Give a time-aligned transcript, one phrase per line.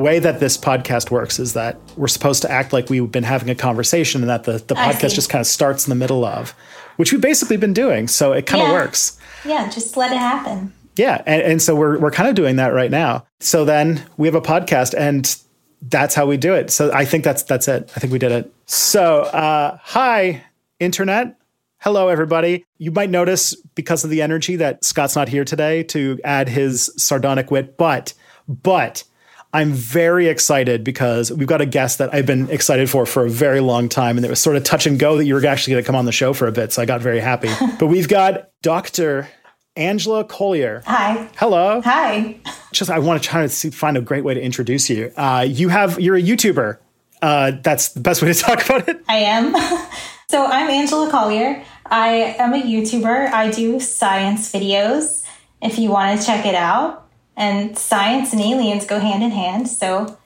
[0.00, 3.50] Way that this podcast works is that we're supposed to act like we've been having
[3.50, 6.50] a conversation and that the, the podcast just kind of starts in the middle of,
[6.96, 8.08] which we've basically been doing.
[8.08, 9.18] So it kind of works.
[9.44, 10.72] Yeah, just let it happen.
[10.96, 11.22] Yeah.
[11.26, 13.26] And, and so we're, we're kind of doing that right now.
[13.38, 15.36] So then we have a podcast and
[15.82, 16.70] that's how we do it.
[16.70, 17.90] So I think that's, that's it.
[17.96, 18.52] I think we did it.
[18.66, 20.42] So, uh, hi,
[20.78, 21.36] internet.
[21.78, 22.66] Hello, everybody.
[22.78, 26.92] You might notice because of the energy that Scott's not here today to add his
[26.96, 28.12] sardonic wit, but,
[28.46, 29.04] but,
[29.52, 33.30] I'm very excited because we've got a guest that I've been excited for for a
[33.30, 34.16] very long time.
[34.16, 35.96] And it was sort of touch and go that you were actually going to come
[35.96, 36.72] on the show for a bit.
[36.72, 37.50] So I got very happy.
[37.78, 39.28] but we've got Dr.
[39.74, 40.82] Angela Collier.
[40.86, 41.28] Hi.
[41.36, 41.80] Hello.
[41.82, 42.38] Hi.
[42.72, 45.12] Just, I want to try to see, find a great way to introduce you.
[45.16, 46.78] Uh, you have, you're a YouTuber.
[47.20, 49.02] Uh, that's the best way to talk about it.
[49.08, 49.52] I am.
[50.28, 51.64] so I'm Angela Collier.
[51.86, 53.32] I am a YouTuber.
[53.32, 55.24] I do science videos
[55.60, 57.09] if you want to check it out.
[57.40, 59.66] And science and aliens go hand in hand.
[59.66, 60.18] So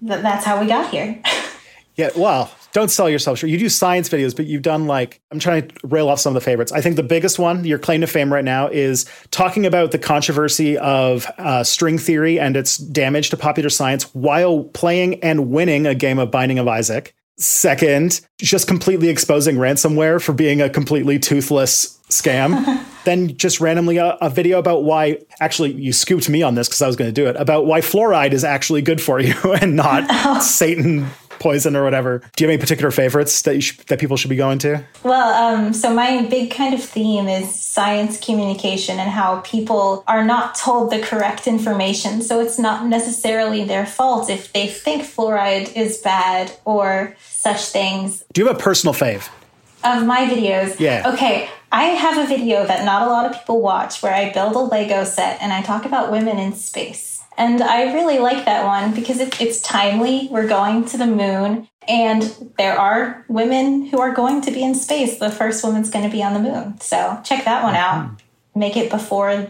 [0.00, 1.22] th- that's how we got here.
[1.98, 3.50] Yeah, well, don't sell yourself short.
[3.50, 6.40] You do science videos, but you've done like I'm trying to rail off some of
[6.40, 6.70] the favorites.
[6.70, 9.98] I think the biggest one, your claim to fame right now, is talking about the
[9.98, 15.88] controversy of uh, string theory and its damage to popular science while playing and winning
[15.88, 17.16] a game of Binding of Isaac.
[17.36, 22.84] Second, just completely exposing ransomware for being a completely toothless scam.
[23.04, 26.82] then just randomly a, a video about why actually you scooped me on this because
[26.82, 29.76] I was going to do it about why fluoride is actually good for you and
[29.76, 31.06] not Satan
[31.38, 32.18] poison or whatever.
[32.36, 34.84] Do you have any particular favorites that you sh- that people should be going to?
[35.04, 40.24] Well, um, so my big kind of theme is science communication and how people are
[40.24, 42.22] not told the correct information.
[42.22, 48.24] So it's not necessarily their fault if they think fluoride is bad or such things.
[48.32, 49.28] Do you have a personal fave?
[49.84, 50.78] Of my videos.
[50.80, 51.12] Yeah.
[51.14, 51.48] Okay.
[51.70, 54.60] I have a video that not a lot of people watch where I build a
[54.60, 57.22] Lego set and I talk about women in space.
[57.36, 60.28] And I really like that one because it, it's timely.
[60.30, 64.74] We're going to the moon and there are women who are going to be in
[64.74, 65.18] space.
[65.18, 66.80] The first woman's going to be on the moon.
[66.80, 68.10] So check that one out.
[68.54, 69.48] Make it before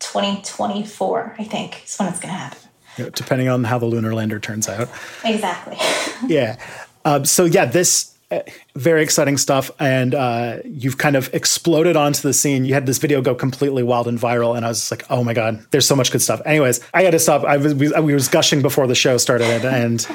[0.00, 2.58] 2024, I think, is when it's going to happen.
[3.14, 4.90] Depending on how the lunar lander turns out.
[5.24, 5.78] Exactly.
[6.28, 6.56] yeah.
[7.04, 8.14] Um, so yeah, this
[8.76, 12.64] very exciting stuff, and uh, you've kind of exploded onto the scene.
[12.64, 15.34] You had this video go completely wild and viral, and I was like, oh my
[15.34, 16.40] god, there's so much good stuff.
[16.44, 17.44] Anyways, I had to stop.
[17.44, 20.06] I was we, we was gushing before the show started, and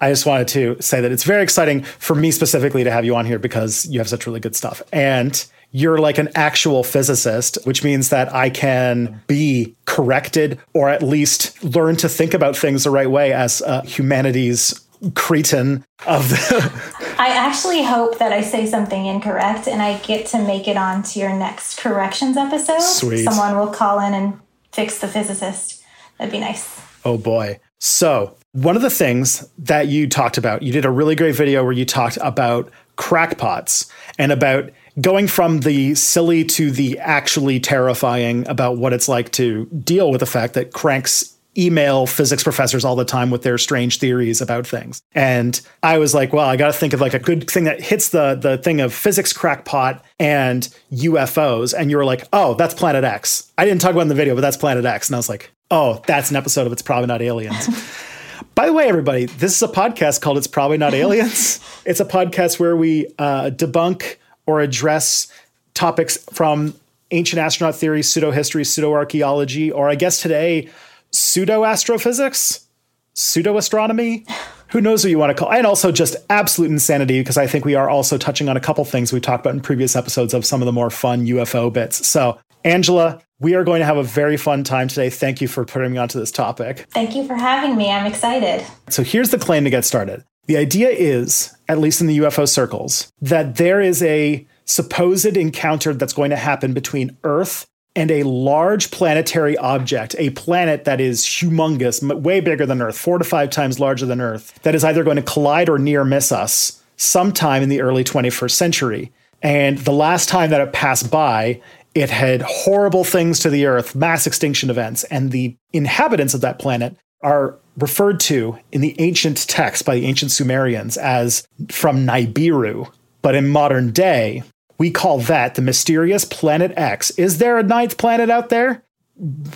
[0.00, 3.14] I just wanted to say that it's very exciting for me specifically to have you
[3.16, 5.46] on here because you have such really good stuff and.
[5.70, 11.62] You're like an actual physicist, which means that I can be corrected or at least
[11.62, 14.72] learn to think about things the right way as a humanities
[15.14, 16.72] cretin of the
[17.18, 21.18] I actually hope that I say something incorrect and I get to make it onto
[21.18, 22.80] your next corrections episode.
[22.80, 23.24] Sweet.
[23.24, 24.40] Someone will call in and
[24.72, 25.82] fix the physicist.
[26.18, 26.80] That'd be nice.
[27.04, 27.58] Oh boy.
[27.80, 31.62] So, one of the things that you talked about, you did a really great video
[31.62, 34.70] where you talked about crackpots and about
[35.00, 40.20] going from the silly to the actually terrifying about what it's like to deal with
[40.20, 44.66] the fact that cranks email physics professors all the time with their strange theories about
[44.66, 45.02] things.
[45.12, 47.80] And I was like, well, I got to think of like a good thing that
[47.80, 51.74] hits the the thing of physics crackpot and UFOs.
[51.76, 53.50] And you were like, oh, that's Planet X.
[53.58, 55.08] I didn't talk about it in the video, but that's Planet X.
[55.08, 57.68] And I was like, oh, that's an episode of It's Probably Not Aliens.
[58.54, 61.60] By the way, everybody, this is a podcast called It's Probably Not Aliens.
[61.84, 64.16] it's a podcast where we uh, debunk
[64.46, 65.28] or address
[65.74, 66.74] topics from
[67.10, 70.68] ancient astronaut theory, pseudo history, pseudo archaeology, or I guess today,
[71.12, 72.66] pseudo astrophysics,
[73.14, 74.24] pseudo astronomy.
[74.70, 77.64] who knows what you want to call and also just absolute insanity because i think
[77.64, 80.44] we are also touching on a couple things we talked about in previous episodes of
[80.44, 82.06] some of the more fun ufo bits.
[82.06, 85.10] So angela we are going to have a very fun time today.
[85.10, 86.86] Thank you for putting me onto this topic.
[86.90, 87.88] Thank you for having me.
[87.88, 88.66] I'm excited.
[88.88, 90.24] So here's the claim to get started.
[90.46, 95.94] The idea is at least in the ufo circles that there is a supposed encounter
[95.94, 97.66] that's going to happen between earth
[97.98, 103.18] and a large planetary object, a planet that is humongous, way bigger than Earth, four
[103.18, 106.30] to five times larger than Earth, that is either going to collide or near miss
[106.30, 109.12] us sometime in the early 21st century.
[109.42, 111.60] And the last time that it passed by,
[111.92, 116.60] it had horrible things to the Earth, mass extinction events, and the inhabitants of that
[116.60, 122.92] planet are referred to in the ancient texts by the ancient Sumerians as from Nibiru.
[123.22, 124.44] But in modern day,
[124.78, 127.10] we call that the mysterious Planet X.
[127.12, 128.84] Is there a ninth planet out there?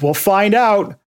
[0.01, 0.99] We'll find out.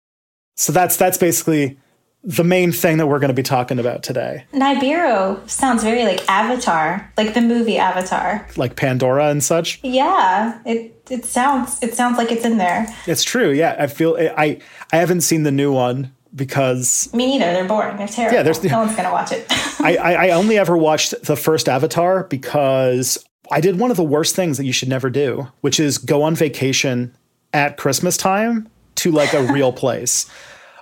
[0.56, 1.78] So that's that's basically
[2.24, 4.46] the main thing that we're going to be talking about today.
[4.52, 9.80] Nibiru sounds very like Avatar, like the movie Avatar, like Pandora and such.
[9.84, 12.88] Yeah, it it sounds it sounds like it's in there.
[13.06, 13.52] It's true.
[13.52, 14.60] Yeah, I feel I
[14.92, 17.54] I haven't seen the new one because me neither.
[17.54, 17.98] They're boring.
[17.98, 18.38] They're terrible.
[18.38, 19.46] Yeah, there's no one's gonna watch it.
[19.82, 24.04] I, I I only ever watched the first Avatar because I did one of the
[24.04, 27.16] worst things that you should never do, which is go on vacation
[27.54, 30.30] at Christmas time to like a real place.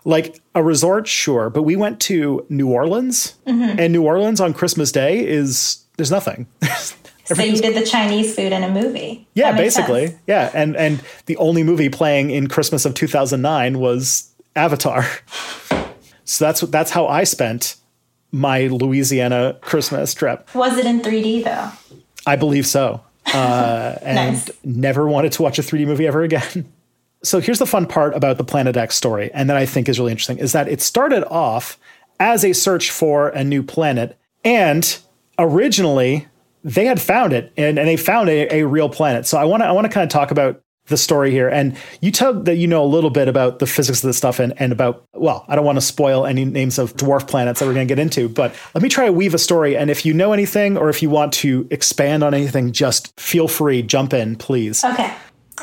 [0.06, 3.80] Like a resort, sure, but we went to New Orleans, mm-hmm.
[3.80, 6.46] and New Orleans on Christmas Day is there's nothing.
[7.24, 9.26] so you did the Chinese food in a movie.
[9.34, 10.08] Yeah, basically.
[10.08, 10.20] Sense.
[10.28, 15.06] Yeah, and and the only movie playing in Christmas of 2009 was Avatar.
[16.26, 17.78] so that's that's how I spent
[18.34, 20.54] my Louisiana Christmas trip.
[20.54, 21.72] Was it in 3D though?
[22.26, 23.02] I believe so.
[23.26, 24.50] Uh, and nice.
[24.64, 26.72] never wanted to watch a 3D movie ever again.
[27.24, 30.00] so here's the fun part about the Planet X story, and that I think is
[30.00, 31.78] really interesting, is that it started off
[32.20, 34.98] as a search for a new planet, and
[35.40, 36.28] originally
[36.64, 39.26] they had found it, and, and they found a, a real planet.
[39.26, 41.48] So I want to I want to kind of talk about the story here.
[41.48, 44.40] And you tell that you know a little bit about the physics of this stuff
[44.40, 47.68] and, and about, well, I don't want to spoil any names of dwarf planets that
[47.68, 49.78] we're going to get into, but let me try to weave a story.
[49.78, 53.48] And if you know anything or if you want to expand on anything, just feel
[53.48, 54.84] free, jump in, please.
[54.84, 55.14] Okay.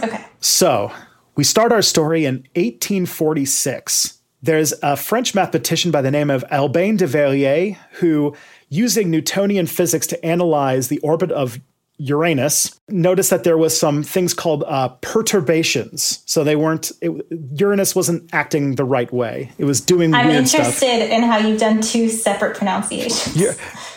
[0.03, 0.25] Okay.
[0.41, 0.91] So
[1.35, 4.19] we start our story in 1846.
[4.43, 8.35] There's a French mathematician by the name of Albin de Verrier who,
[8.71, 11.61] using Newtonian physics to analyze the orbit of
[12.01, 16.23] Uranus, noticed that there was some things called uh, perturbations.
[16.25, 16.91] So they weren't.
[17.03, 17.13] It,
[17.57, 19.53] Uranus wasn't acting the right way.
[19.59, 20.15] It was doing.
[20.15, 21.11] I'm interested stuff.
[21.11, 23.37] in how you've done two separate pronunciations.
[23.37, 23.53] Yeah.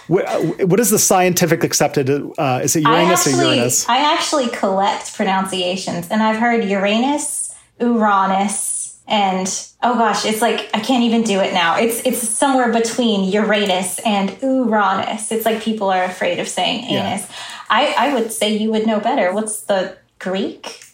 [0.09, 2.09] Uh, what is the scientific accepted?
[2.09, 3.87] Uh, is it Uranus actually, or Uranus?
[3.87, 9.47] I actually collect pronunciations, and I've heard Uranus, Uranus, and
[9.81, 11.77] oh gosh, it's like I can't even do it now.
[11.77, 15.31] It's it's somewhere between Uranus and Uranus.
[15.31, 17.21] It's like people are afraid of saying anus.
[17.21, 17.35] Yeah.
[17.73, 19.33] I, I would say you would know better.
[19.33, 20.85] What's the Greek?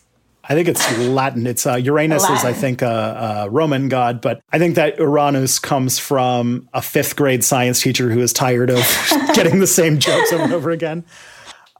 [0.45, 1.45] I think it's Latin.
[1.45, 2.37] It's uh, Uranus Latin.
[2.37, 6.81] is, I think, a, a, Roman god, but I think that Uranus comes from a
[6.81, 8.77] fifth grade science teacher who is tired of
[9.33, 11.05] getting the same jokes over and over again.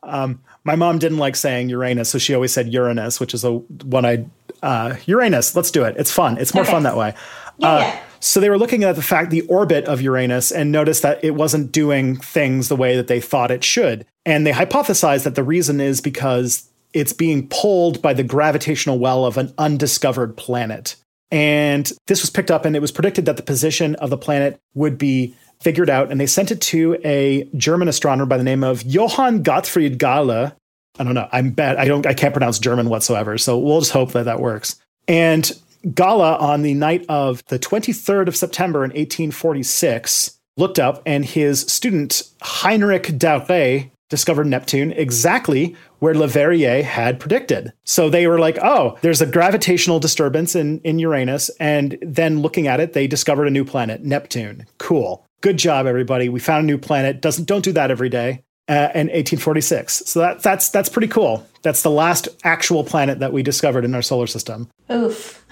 [0.04, 3.54] Um, my mom didn't like saying Uranus, so she always said Uranus, which is a
[3.54, 4.26] one I
[4.62, 5.56] uh, Uranus.
[5.56, 5.96] Let's do it.
[5.98, 6.38] It's fun.
[6.38, 6.74] It's more okay.
[6.74, 7.16] fun that way.
[7.58, 8.00] Yeah, uh, yeah.
[8.20, 11.36] So they were looking at the fact, the orbit of Uranus, and noticed that it
[11.36, 14.06] wasn't doing things the way that they thought it should.
[14.26, 19.26] And they hypothesized that the reason is because it's being pulled by the gravitational well
[19.26, 20.96] of an undiscovered planet.
[21.32, 24.60] And this was picked up, and it was predicted that the position of the planet
[24.74, 26.12] would be figured out.
[26.12, 30.56] And they sent it to a German astronomer by the name of Johann Gottfried Galle.
[30.98, 31.30] I don't know.
[31.32, 31.78] I'm bad.
[31.78, 32.06] I don't.
[32.06, 33.38] I can't pronounce German whatsoever.
[33.38, 34.76] So we'll just hope that that works.
[35.08, 35.52] And
[35.94, 41.62] Galle, on the night of the 23rd of September in 1846, looked up and his
[41.62, 47.72] student Heinrich d'Arrest discovered Neptune exactly where Leverrier had predicted.
[47.84, 51.50] So they were like, oh, there's a gravitational disturbance in, in Uranus.
[51.60, 54.66] And then looking at it, they discovered a new planet, Neptune.
[54.80, 55.26] Cool.
[55.42, 56.28] Good job, everybody.
[56.28, 57.22] We found a new planet.
[57.22, 58.44] Doesn't don't do that every day.
[58.70, 60.04] Uh, in 1846.
[60.06, 61.44] So that, that's that's pretty cool.
[61.64, 64.70] That's the last actual planet that we discovered in our solar system.
[64.92, 65.44] Oof.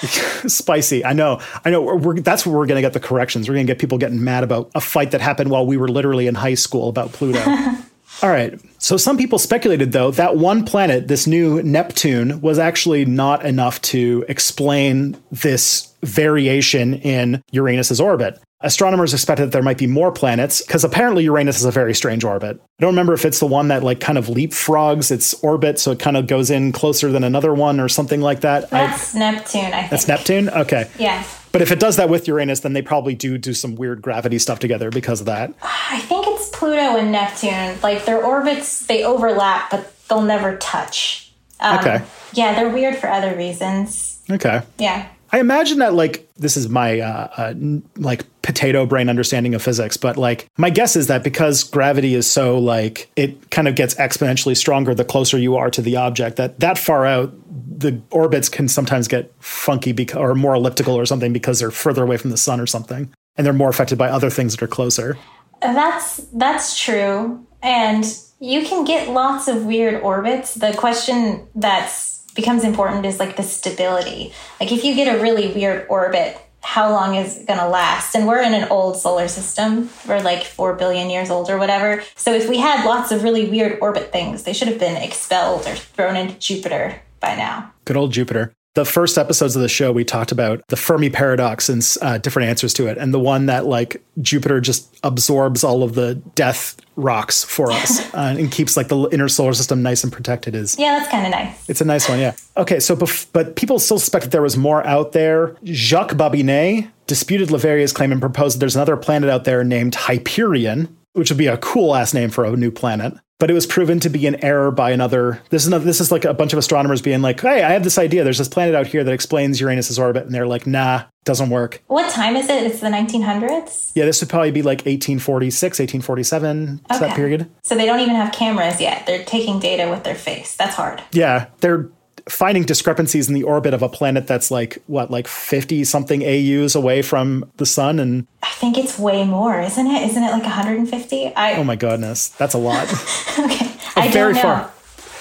[0.48, 1.04] Spicy.
[1.04, 1.40] I know.
[1.64, 1.80] I know.
[1.80, 3.48] We're, we're, that's where we're going to get the corrections.
[3.48, 5.86] We're going to get people getting mad about a fight that happened while we were
[5.86, 7.38] literally in high school about Pluto.
[8.22, 8.60] All right.
[8.78, 13.80] So some people speculated, though, that one planet, this new Neptune, was actually not enough
[13.82, 18.40] to explain this variation in Uranus's orbit.
[18.62, 22.24] Astronomers expected that there might be more planets because apparently Uranus has a very strange
[22.24, 22.60] orbit.
[22.60, 25.92] I don't remember if it's the one that like kind of leapfrogs its orbit, so
[25.92, 28.68] it kind of goes in closer than another one or something like that.
[28.68, 29.90] That's I, Neptune, I think.
[29.90, 30.50] That's Neptune?
[30.50, 30.90] Okay.
[30.98, 31.24] Yeah.
[31.52, 34.38] But if it does that with Uranus, then they probably do do some weird gravity
[34.38, 35.54] stuff together because of that.
[35.62, 37.80] I think it's Pluto and Neptune.
[37.82, 41.32] Like their orbits, they overlap, but they'll never touch.
[41.60, 42.02] Um, Okay.
[42.34, 44.20] Yeah, they're weird for other reasons.
[44.30, 44.60] Okay.
[44.78, 45.08] Yeah.
[45.32, 47.54] I imagine that like this is my uh, uh,
[47.96, 52.28] like potato brain understanding of physics, but like my guess is that because gravity is
[52.28, 56.36] so like it kind of gets exponentially stronger the closer you are to the object,
[56.36, 61.06] that that far out the orbits can sometimes get funky because or more elliptical or
[61.06, 64.08] something because they're further away from the sun or something, and they're more affected by
[64.08, 65.16] other things that are closer.
[65.60, 67.46] That's that's true.
[67.62, 68.04] And
[68.40, 70.54] you can get lots of weird orbits.
[70.54, 74.32] The question that's becomes important is like the stability.
[74.58, 78.14] Like if you get a really weird orbit, how long is it going to last?
[78.14, 79.90] And we're in an old solar system.
[80.08, 82.02] We're like 4 billion years old or whatever.
[82.16, 85.66] So if we had lots of really weird orbit things, they should have been expelled
[85.66, 87.72] or thrown into Jupiter by now.
[87.84, 88.52] Good old Jupiter.
[88.74, 92.48] The first episodes of the show, we talked about the Fermi paradox and uh, different
[92.48, 92.98] answers to it.
[92.98, 97.98] And the one that, like, Jupiter just absorbs all of the death rocks for us
[98.14, 101.26] uh, and keeps, like, the inner solar system nice and protected is Yeah, that's kind
[101.26, 101.68] of nice.
[101.68, 102.36] it's a nice one, yeah.
[102.56, 105.56] Okay, so bef- but people still suspect that there was more out there.
[105.64, 110.96] Jacques Babinet disputed leverrier's claim and proposed that there's another planet out there named Hyperion,
[111.14, 113.14] which would be a cool ass name for a new planet.
[113.40, 115.42] But it was proven to be an error by another.
[115.48, 117.82] This is another, this is like a bunch of astronomers being like, "Hey, I have
[117.82, 118.22] this idea.
[118.22, 121.82] There's this planet out here that explains Uranus's orbit," and they're like, "Nah, doesn't work."
[121.88, 122.64] What time is it?
[122.64, 123.92] It's the 1900s?
[123.94, 127.50] Yeah, this would probably be like 1846, 1847, it's that period.
[127.62, 129.06] So they don't even have cameras yet.
[129.06, 130.54] They're taking data with their face.
[130.56, 131.02] That's hard.
[131.12, 131.88] Yeah, they're
[132.30, 136.74] finding discrepancies in the orbit of a planet that's like what, like 50 something AUs
[136.74, 140.02] away from the sun and I think it's way more, isn't it?
[140.08, 141.34] Isn't it like 150?
[141.34, 142.88] I oh my goodness, that's a lot.
[143.38, 143.66] okay.
[143.96, 144.68] Oh, I very don't know.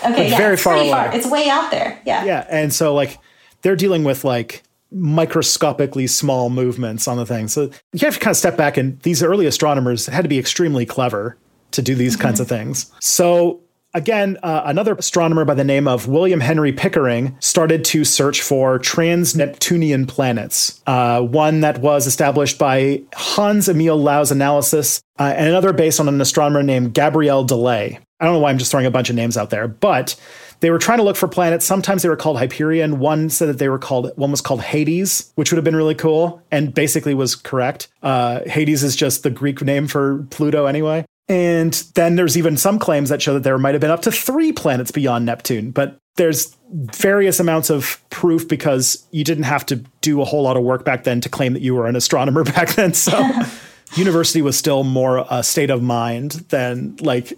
[0.01, 0.11] far.
[0.11, 0.91] Okay, yeah, very far away.
[0.91, 1.15] far.
[1.15, 1.99] It's way out there.
[2.05, 2.23] Yeah.
[2.23, 3.17] yeah, and so like
[3.63, 4.61] they're dealing with like
[4.91, 7.47] microscopically small movements on the thing.
[7.47, 10.37] So you have to kind of step back and these early astronomers had to be
[10.37, 11.35] extremely clever
[11.71, 12.41] to do these kinds mm-hmm.
[12.43, 12.91] of things.
[12.99, 13.59] So
[13.95, 18.77] Again, uh, another astronomer by the name of William Henry Pickering started to search for
[18.77, 20.79] trans Neptunian planets.
[20.85, 26.07] Uh, one that was established by Hans Emil Lau's analysis, uh, and another based on
[26.07, 27.97] an astronomer named Gabriel Dallet.
[28.19, 30.15] I don't know why I'm just throwing a bunch of names out there, but
[30.59, 31.65] they were trying to look for planets.
[31.65, 32.99] Sometimes they were called Hyperion.
[32.99, 35.95] One said that they were called, one was called Hades, which would have been really
[35.95, 37.87] cool and basically was correct.
[38.03, 41.05] Uh, Hades is just the Greek name for Pluto anyway.
[41.29, 44.11] And then there's even some claims that show that there might have been up to
[44.11, 49.77] three planets beyond Neptune, but there's various amounts of proof because you didn't have to
[50.01, 52.43] do a whole lot of work back then to claim that you were an astronomer
[52.55, 52.93] back then.
[52.93, 53.29] So
[53.95, 57.33] university was still more a state of mind than like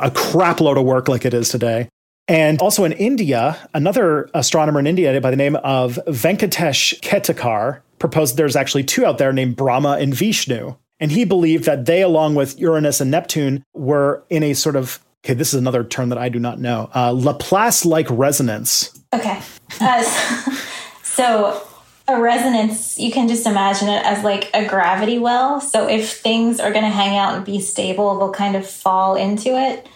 [0.00, 1.88] a crap load of work like it is today.
[2.26, 8.36] And also in India, another astronomer in India by the name of Venkatesh Ketakar proposed
[8.36, 10.74] there's actually two out there named Brahma and Vishnu.
[11.00, 15.00] And he believed that they, along with Uranus and Neptune, were in a sort of,
[15.24, 18.90] okay, this is another term that I do not know, uh, Laplace like resonance.
[19.12, 19.40] Okay.
[19.80, 20.02] Uh,
[21.02, 21.66] so
[22.06, 25.60] a resonance, you can just imagine it as like a gravity well.
[25.60, 29.16] So if things are going to hang out and be stable, they'll kind of fall
[29.16, 29.86] into it.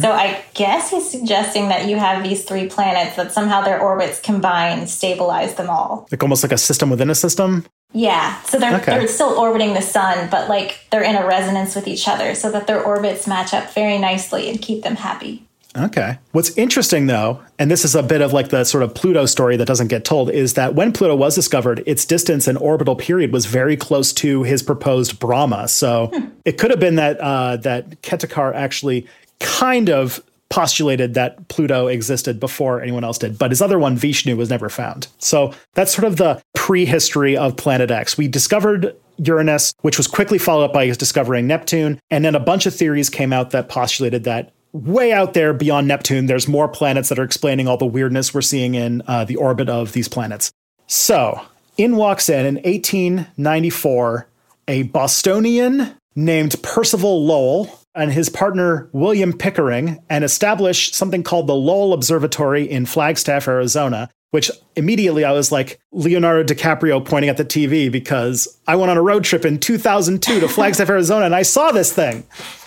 [0.00, 4.18] So I guess he's suggesting that you have these three planets that somehow their orbits
[4.18, 6.08] combine stabilize them all.
[6.10, 7.66] Like almost like a system within a system.
[7.92, 8.40] Yeah.
[8.42, 8.98] So they're Okay.
[8.98, 12.50] they're still orbiting the sun, but like they're in a resonance with each other so
[12.50, 15.44] that their orbits match up very nicely and keep them happy.
[15.76, 16.18] Okay.
[16.32, 19.56] What's interesting though, and this is a bit of like the sort of Pluto story
[19.56, 23.32] that doesn't get told, is that when Pluto was discovered, its distance and orbital period
[23.32, 25.68] was very close to his proposed Brahma.
[25.68, 26.10] So
[26.44, 29.06] it could have been that uh, that Ketakar actually
[29.40, 34.36] kind of postulated that Pluto existed before anyone else did, but his other one, Vishnu,
[34.36, 35.08] was never found.
[35.18, 38.16] So that's sort of the prehistory of Planet X.
[38.16, 42.66] We discovered Uranus, which was quickly followed up by discovering Neptune, and then a bunch
[42.66, 47.08] of theories came out that postulated that way out there beyond Neptune, there's more planets
[47.08, 50.52] that are explaining all the weirdness we're seeing in uh, the orbit of these planets.
[50.86, 51.40] So,
[51.76, 54.28] in walks in in 1894
[54.68, 61.54] a Bostonian named Percival Lowell and his partner William Pickering and established something called the
[61.54, 64.08] Lowell Observatory in Flagstaff, Arizona.
[64.30, 68.98] Which immediately I was like Leonardo DiCaprio pointing at the TV because I went on
[68.98, 72.26] a road trip in 2002 to Flagstaff, Arizona, and I saw this thing.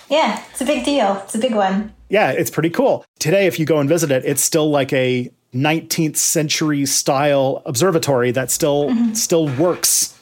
[0.09, 1.21] Yeah, it's a big deal.
[1.23, 1.93] It's a big one.
[2.09, 3.05] Yeah, it's pretty cool.
[3.19, 8.31] Today, if you go and visit it, it's still like a 19th century style observatory
[8.31, 9.13] that still mm-hmm.
[9.13, 10.19] still works.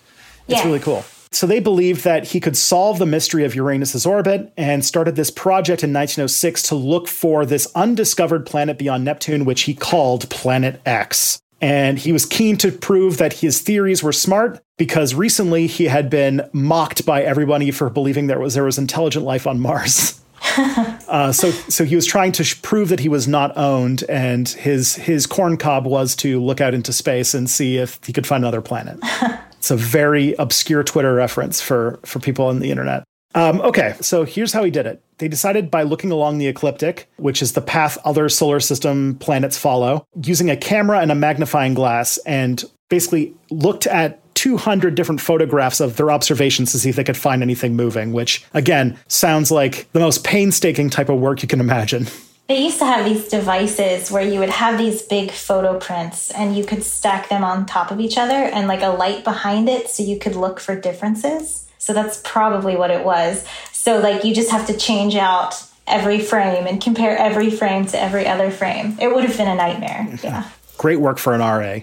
[0.50, 0.66] It's Yeah.
[0.66, 1.06] really cool.
[1.32, 5.30] So they believed that he could solve the mystery of Uranus's orbit and started this
[5.30, 10.82] project in 1906 to look for this undiscovered planet beyond Neptune, which he called Planet
[10.86, 11.40] X.
[11.62, 16.10] And he was keen to prove that his theories were smart because recently he had
[16.10, 20.20] been mocked by everybody for believing there was there was intelligent life on Mars.
[20.58, 24.48] uh, so so he was trying to sh- prove that he was not owned, and
[24.48, 28.26] his his corn cob was to look out into space and see if he could
[28.26, 28.98] find another planet.
[29.60, 33.04] it's a very obscure Twitter reference for for people on the internet.
[33.36, 35.04] Um, okay, so here's how he did it.
[35.20, 39.58] They decided by looking along the ecliptic, which is the path other solar system planets
[39.58, 45.80] follow, using a camera and a magnifying glass, and basically looked at 200 different photographs
[45.80, 49.92] of their observations to see if they could find anything moving, which, again, sounds like
[49.92, 52.08] the most painstaking type of work you can imagine.
[52.50, 56.58] They used to have these devices where you would have these big photo prints and
[56.58, 59.88] you could stack them on top of each other and like a light behind it
[59.88, 61.68] so you could look for differences.
[61.78, 63.46] So that's probably what it was.
[63.72, 68.02] So, like, you just have to change out every frame and compare every frame to
[68.02, 68.98] every other frame.
[69.00, 70.08] It would have been a nightmare.
[70.24, 70.50] Yeah.
[70.80, 71.82] Great work for an RA.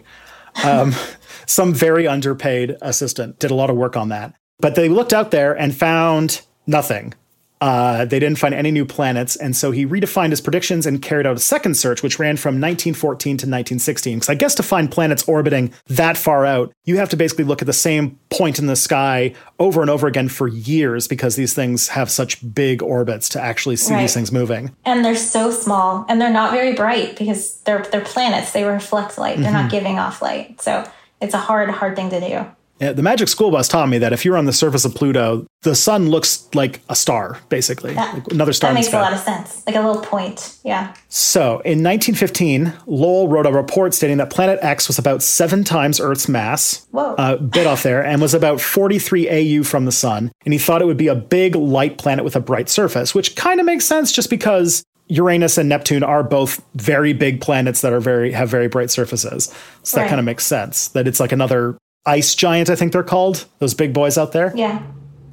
[0.64, 0.94] Um,
[1.46, 4.34] some very underpaid assistant did a lot of work on that.
[4.58, 7.14] But they looked out there and found nothing.
[7.60, 11.26] Uh, they didn't find any new planets, and so he redefined his predictions and carried
[11.26, 14.18] out a second search, which ran from 1914 to 1916.
[14.18, 17.62] Because I guess to find planets orbiting that far out, you have to basically look
[17.62, 21.54] at the same point in the sky over and over again for years, because these
[21.54, 24.02] things have such big orbits to actually see right.
[24.02, 24.74] these things moving.
[24.84, 28.52] And they're so small, and they're not very bright because they're they're planets.
[28.52, 29.38] They reflect light.
[29.38, 29.62] They're mm-hmm.
[29.62, 30.88] not giving off light, so
[31.22, 32.46] it's a hard hard thing to do.
[32.80, 35.46] Yeah, the Magic School Bus taught me that if you're on the surface of Pluto,
[35.62, 38.70] the sun looks like a star, basically, that, like another star.
[38.70, 40.58] That makes a lot of sense, like a little point.
[40.62, 40.94] Yeah.
[41.08, 46.00] So, in 1915, Lowell wrote a report stating that Planet X was about seven times
[46.00, 47.14] Earth's mass, Whoa.
[47.14, 50.30] Uh, bit off there, and was about 43 AU from the sun.
[50.44, 53.36] And he thought it would be a big light planet with a bright surface, which
[53.36, 57.92] kind of makes sense, just because Uranus and Neptune are both very big planets that
[57.92, 59.54] are very have very bright surfaces.
[59.82, 63.02] So that kind of makes sense that it's like another ice giant, I think they're
[63.02, 64.52] called, those big boys out there.
[64.54, 64.82] Yeah.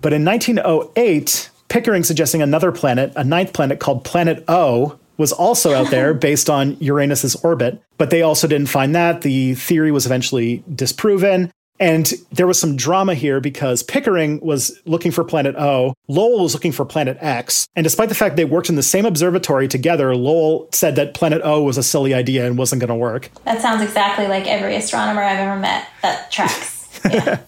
[0.01, 5.74] But in 1908, Pickering suggesting another planet, a ninth planet called Planet O, was also
[5.74, 9.22] out there based on Uranus's orbit, but they also didn't find that.
[9.22, 11.51] The theory was eventually disproven.
[11.79, 16.53] And there was some drama here because Pickering was looking for planet O, Lowell was
[16.53, 17.68] looking for planet X.
[17.75, 21.42] And despite the fact they worked in the same observatory together, Lowell said that planet
[21.44, 23.29] O was a silly idea and wasn't going to work.
[23.46, 26.81] That sounds exactly like every astronomer I've ever met that tracks.
[27.12, 27.42] Yeah.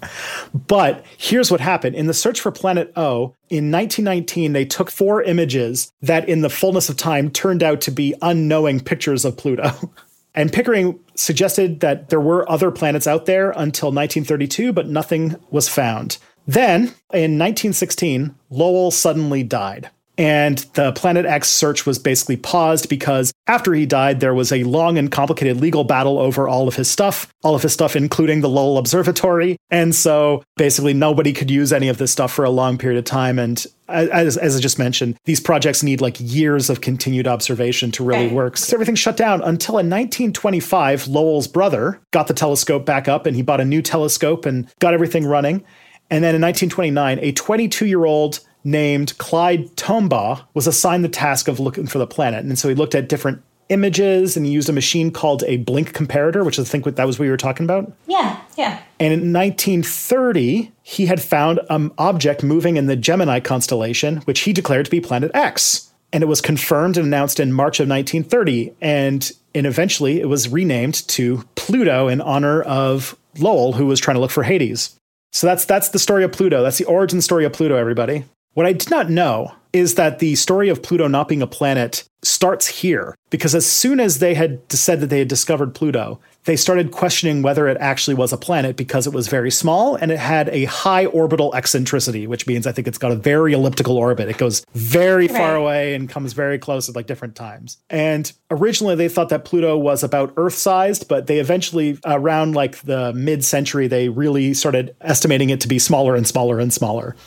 [0.68, 1.96] but here's what happened.
[1.96, 6.50] In the search for Planet O, in 1919, they took four images that, in the
[6.50, 9.72] fullness of time, turned out to be unknowing pictures of Pluto.
[10.36, 15.70] And Pickering suggested that there were other planets out there until 1932, but nothing was
[15.70, 16.18] found.
[16.46, 19.90] Then, in 1916, Lowell suddenly died.
[20.18, 24.64] And the Planet X search was basically paused because after he died, there was a
[24.64, 28.42] long and complicated legal battle over all of his stuff, all of his stuff, including
[28.42, 29.58] the Lowell Observatory.
[29.70, 33.06] And so basically, nobody could use any of this stuff for a long period of
[33.06, 33.40] time.
[33.40, 38.04] And as, as I just mentioned, these projects need like years of continued observation to
[38.04, 38.58] really work.
[38.58, 43.36] So everything shut down until in 1925, Lowell's brother got the telescope back up and
[43.36, 45.64] he bought a new telescope and got everything running.
[46.10, 51.48] And then in 1929, a 22 year old named Clyde Tombaugh was assigned the task
[51.48, 52.44] of looking for the planet.
[52.44, 55.94] And so he looked at different images and he used a machine called a blink
[55.94, 57.92] comparator, which I think that was what you were talking about.
[58.08, 58.82] Yeah, yeah.
[59.00, 64.54] And in 1930, he had found an object moving in the Gemini constellation, which he
[64.54, 65.92] declared to be Planet X.
[66.14, 68.74] And it was confirmed and announced in March of 1930.
[68.82, 74.16] And, and eventually it was renamed to Pluto in honor of Lowell, who was trying
[74.16, 74.96] to look for Hades.
[75.34, 76.64] So that's that's the story of Pluto.
[76.64, 78.24] That's the origin story of Pluto, everybody.
[78.56, 82.08] What I did not know is that the story of Pluto not being a planet
[82.24, 86.56] starts here, because as soon as they had said that they had discovered Pluto, they
[86.56, 90.20] started questioning whether it actually was a planet because it was very small and it
[90.20, 94.30] had a high orbital eccentricity, which means I think it's got a very elliptical orbit.
[94.30, 95.38] It goes very right.
[95.38, 97.78] far away and comes very close at like different times.
[97.90, 102.78] And originally they thought that Pluto was about Earth sized, but they eventually, around like
[102.84, 107.18] the mid century, they really started estimating it to be smaller and smaller and smaller.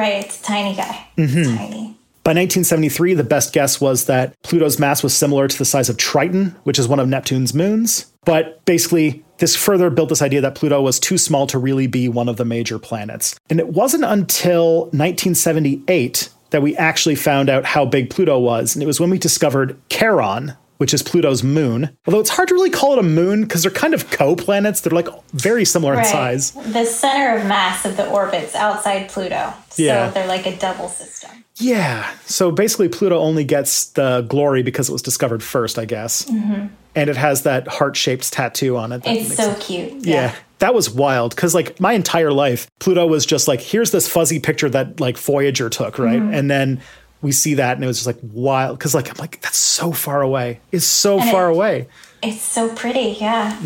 [0.00, 1.06] Right, it's a tiny guy.
[1.18, 1.56] Mm-hmm.
[1.56, 1.96] Tiny.
[2.24, 5.98] By 1973, the best guess was that Pluto's mass was similar to the size of
[5.98, 8.06] Triton, which is one of Neptune's moons.
[8.24, 12.08] But basically, this further built this idea that Pluto was too small to really be
[12.08, 13.38] one of the major planets.
[13.50, 18.74] And it wasn't until 1978 that we actually found out how big Pluto was.
[18.74, 21.94] And it was when we discovered Charon, which is Pluto's moon.
[22.06, 24.80] Although it's hard to really call it a moon because they're kind of co-planets.
[24.80, 26.06] They're like very similar right.
[26.06, 26.52] in size.
[26.52, 29.52] The center of mass of the orbits outside Pluto.
[29.68, 30.08] So yeah.
[30.08, 31.44] they're like a double system.
[31.56, 32.10] Yeah.
[32.24, 36.24] So basically Pluto only gets the glory because it was discovered first, I guess.
[36.24, 36.68] Mm-hmm.
[36.94, 39.02] and it has that heart shaped tattoo on it.
[39.04, 40.04] It's so cute.
[40.04, 40.14] Yeah.
[40.14, 40.34] Yeah.
[40.58, 44.38] That was wild because, like, my entire life, Pluto was just like, here's this fuzzy
[44.38, 46.20] picture that, like, Voyager took, right?
[46.20, 46.34] Mm-hmm.
[46.34, 46.82] And then
[47.22, 49.92] we see that, and it was just like wild because, like, I'm like, that's so
[49.92, 50.60] far away.
[50.72, 51.88] It's so And far it- away.
[52.22, 53.16] It's so pretty.
[53.20, 53.58] Yeah.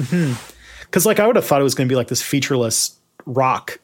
[0.83, 3.79] Because, like, I would have thought it was going to be like this featureless rock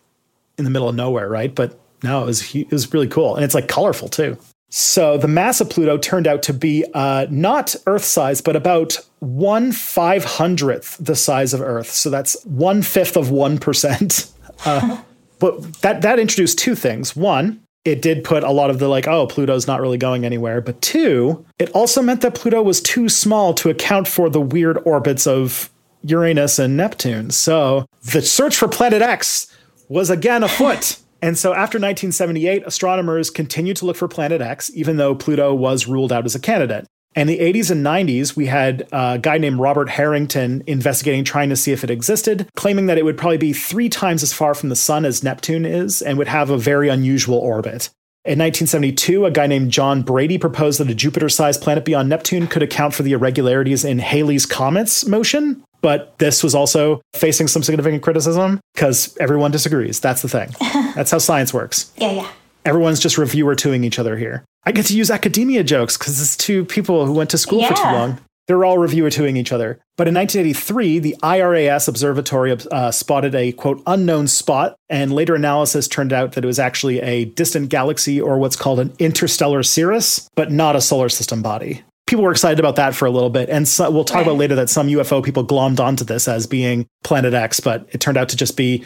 [0.58, 1.52] in the middle of nowhere, right?
[1.54, 4.36] But no, it was it was really cool, and it's like colorful too.
[4.72, 8.96] So the mass of Pluto turned out to be uh, not Earth size, but about
[9.18, 11.90] one five hundredth the size of Earth.
[11.90, 14.30] So that's one fifth of one percent.
[14.66, 15.00] Uh,
[15.38, 17.16] but that that introduced two things.
[17.16, 20.60] One, it did put a lot of the like, oh, Pluto's not really going anywhere.
[20.60, 24.78] But two, it also meant that Pluto was too small to account for the weird
[24.84, 25.70] orbits of
[26.02, 27.30] Uranus and Neptune.
[27.30, 29.54] So the search for Planet X
[29.88, 30.98] was again afoot.
[31.22, 35.86] And so after 1978, astronomers continued to look for Planet X, even though Pluto was
[35.86, 36.86] ruled out as a candidate.
[37.16, 41.56] In the 80s and 90s, we had a guy named Robert Harrington investigating, trying to
[41.56, 44.68] see if it existed, claiming that it would probably be three times as far from
[44.68, 47.90] the sun as Neptune is and would have a very unusual orbit.
[48.24, 52.46] In 1972, a guy named John Brady proposed that a Jupiter sized planet beyond Neptune
[52.46, 55.64] could account for the irregularities in Halley's Comet's motion.
[55.80, 59.98] But this was also facing some significant criticism because everyone disagrees.
[59.98, 60.50] That's the thing.
[60.94, 61.90] That's how science works.
[61.96, 62.12] Yeah.
[62.12, 62.30] Yeah.
[62.66, 64.44] Everyone's just reviewer toing each other here.
[64.64, 67.74] I get to use academia jokes because it's two people who went to school for
[67.74, 68.20] too long.
[68.46, 69.78] They're all reviewer toing each other.
[69.96, 75.86] But in 1983, the IRAS observatory uh, spotted a quote unknown spot, and later analysis
[75.86, 80.28] turned out that it was actually a distant galaxy or what's called an interstellar cirrus,
[80.34, 81.82] but not a solar system body.
[82.06, 84.56] People were excited about that for a little bit, and so, we'll talk about later
[84.56, 88.28] that some UFO people glommed onto this as being Planet X, but it turned out
[88.30, 88.84] to just be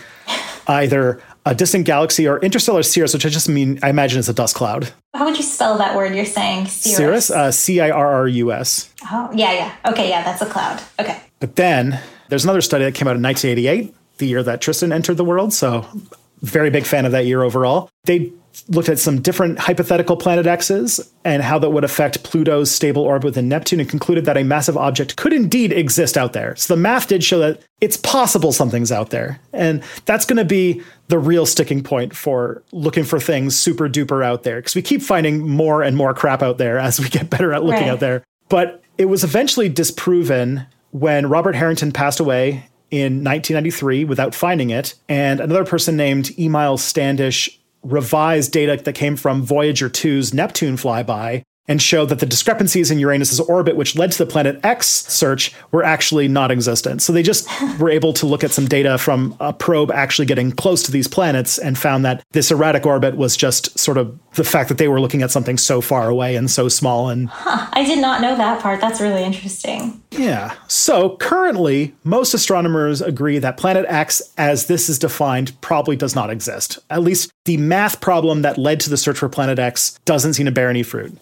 [0.69, 4.35] either a distant galaxy or interstellar cirrus, which I just mean I imagine is a
[4.35, 4.93] dust cloud.
[5.15, 6.67] How would you spell that word you're saying?
[6.67, 8.93] Cirrus, uh, C I R R U S.
[9.11, 9.77] Oh, yeah, yeah.
[9.87, 10.83] Okay, yeah, that's a cloud.
[10.99, 11.21] Okay.
[11.41, 15.17] But then there's another study that came out in 1988, the year that Tristan entered
[15.17, 15.53] the world.
[15.53, 15.87] So,
[16.41, 17.91] very big fan of that year overall.
[18.05, 18.33] They
[18.69, 23.25] looked at some different hypothetical planet X's and how that would affect Pluto's stable orbit
[23.25, 26.55] within Neptune and concluded that a massive object could indeed exist out there.
[26.57, 29.41] So, the math did show that it's possible something's out there.
[29.53, 34.25] And that's going to be the real sticking point for looking for things super duper
[34.25, 37.29] out there because we keep finding more and more crap out there as we get
[37.31, 37.91] better at looking Right.
[37.91, 38.23] out there.
[38.49, 44.95] But it was eventually disproven when Robert Harrington passed away in 1993 without finding it,
[45.09, 51.43] and another person named Emile Standish revised data that came from Voyager 2's Neptune flyby
[51.67, 55.53] and showed that the discrepancies in Uranus's orbit, which led to the Planet X search,
[55.71, 57.03] were actually not existent.
[57.03, 57.49] So they just
[57.79, 61.09] were able to look at some data from a probe actually getting close to these
[61.09, 64.89] planets and found that this erratic orbit was just sort of the fact that they
[64.89, 68.37] were looking at something so far away and so small and I did not know
[68.37, 68.81] that part.
[68.81, 70.03] That's really interesting.
[70.11, 70.55] yeah.
[70.69, 76.31] So currently, most astronomers agree that Planet X, as this is defined, probably does not
[76.31, 76.79] exist.
[76.91, 80.47] At least the math problem that led to the search for Planet X doesn't seem
[80.47, 81.17] to bear any fruit.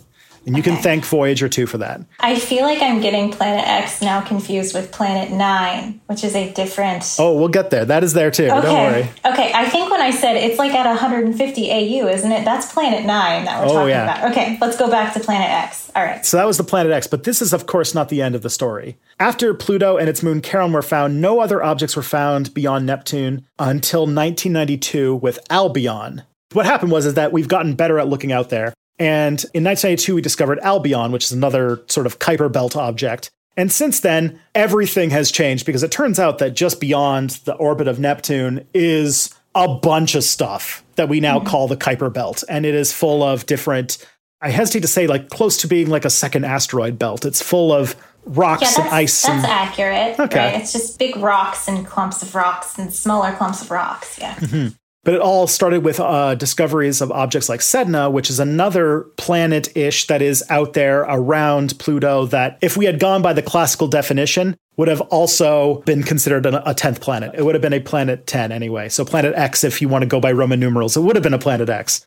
[0.47, 2.01] And you can thank Voyager 2 for that.
[2.19, 6.53] I feel like I'm getting Planet X now confused with Planet Nine, which is a
[6.53, 7.05] different.
[7.19, 7.85] Oh, we'll get there.
[7.85, 8.47] That is there too.
[8.49, 8.91] Don't okay.
[8.91, 9.33] worry.
[9.33, 9.53] Okay.
[9.55, 12.45] I think when I said it's like at 150 AU, isn't it?
[12.45, 14.19] That's Planet Nine that we're Oh, talking yeah.
[14.19, 14.31] about.
[14.33, 14.59] Okay.
[14.61, 15.91] Let's go back to Planet X.
[15.95, 16.25] All right.
[16.27, 18.43] So that was the Planet X, but this is, of course, not the end of
[18.43, 18.99] the story.
[19.21, 23.47] After Pluto and its moon Charon were found, no other objects were found beyond Neptune
[23.59, 26.23] until 1992 with Albion.
[26.53, 28.75] What happened was is that we've gotten better at looking out there.
[28.99, 33.31] And in 1992, we discovered Albion, which is another sort of Kuiper belt object.
[33.57, 37.89] And since then, everything has changed because it turns out that just beyond the orbit
[37.89, 42.45] of Neptune is a bunch of stuff that we now call the Kuiper belt.
[42.49, 43.99] And it is full of different,
[44.41, 47.25] I hesitate to say, like close to being like a second asteroid belt.
[47.27, 49.23] It's full of rocks Yeah, and ice.
[49.23, 50.19] that's and, accurate.
[50.19, 50.53] Okay.
[50.53, 50.61] Right?
[50.61, 54.19] It's just big rocks and clumps of rocks and smaller clumps of rocks.
[54.19, 54.35] Yeah.
[54.37, 54.69] Mm-hmm.
[55.05, 59.77] But it all started with uh, discoveries of objects like Sedna, which is another planet
[59.77, 63.89] ish that is out there around Pluto that, if we had gone by the classical
[63.89, 67.33] definition, would have also been considered an- a 10th planet.
[67.35, 68.89] It would have been a planet 10 anyway.
[68.89, 71.35] So, planet X, if you want to go by Roman numerals, it would have been
[71.35, 72.07] a planet X.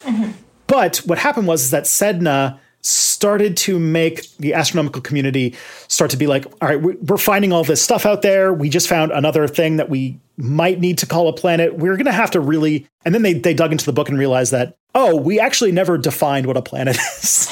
[0.68, 5.56] But what happened was is that Sedna started to make the astronomical community
[5.88, 8.54] start to be like, all right, we- we're finding all this stuff out there.
[8.54, 11.78] We just found another thing that we might need to call a planet.
[11.78, 12.88] We're going to have to really.
[13.04, 15.98] And then they, they dug into the book and realized that, oh, we actually never
[15.98, 17.52] defined what a planet is.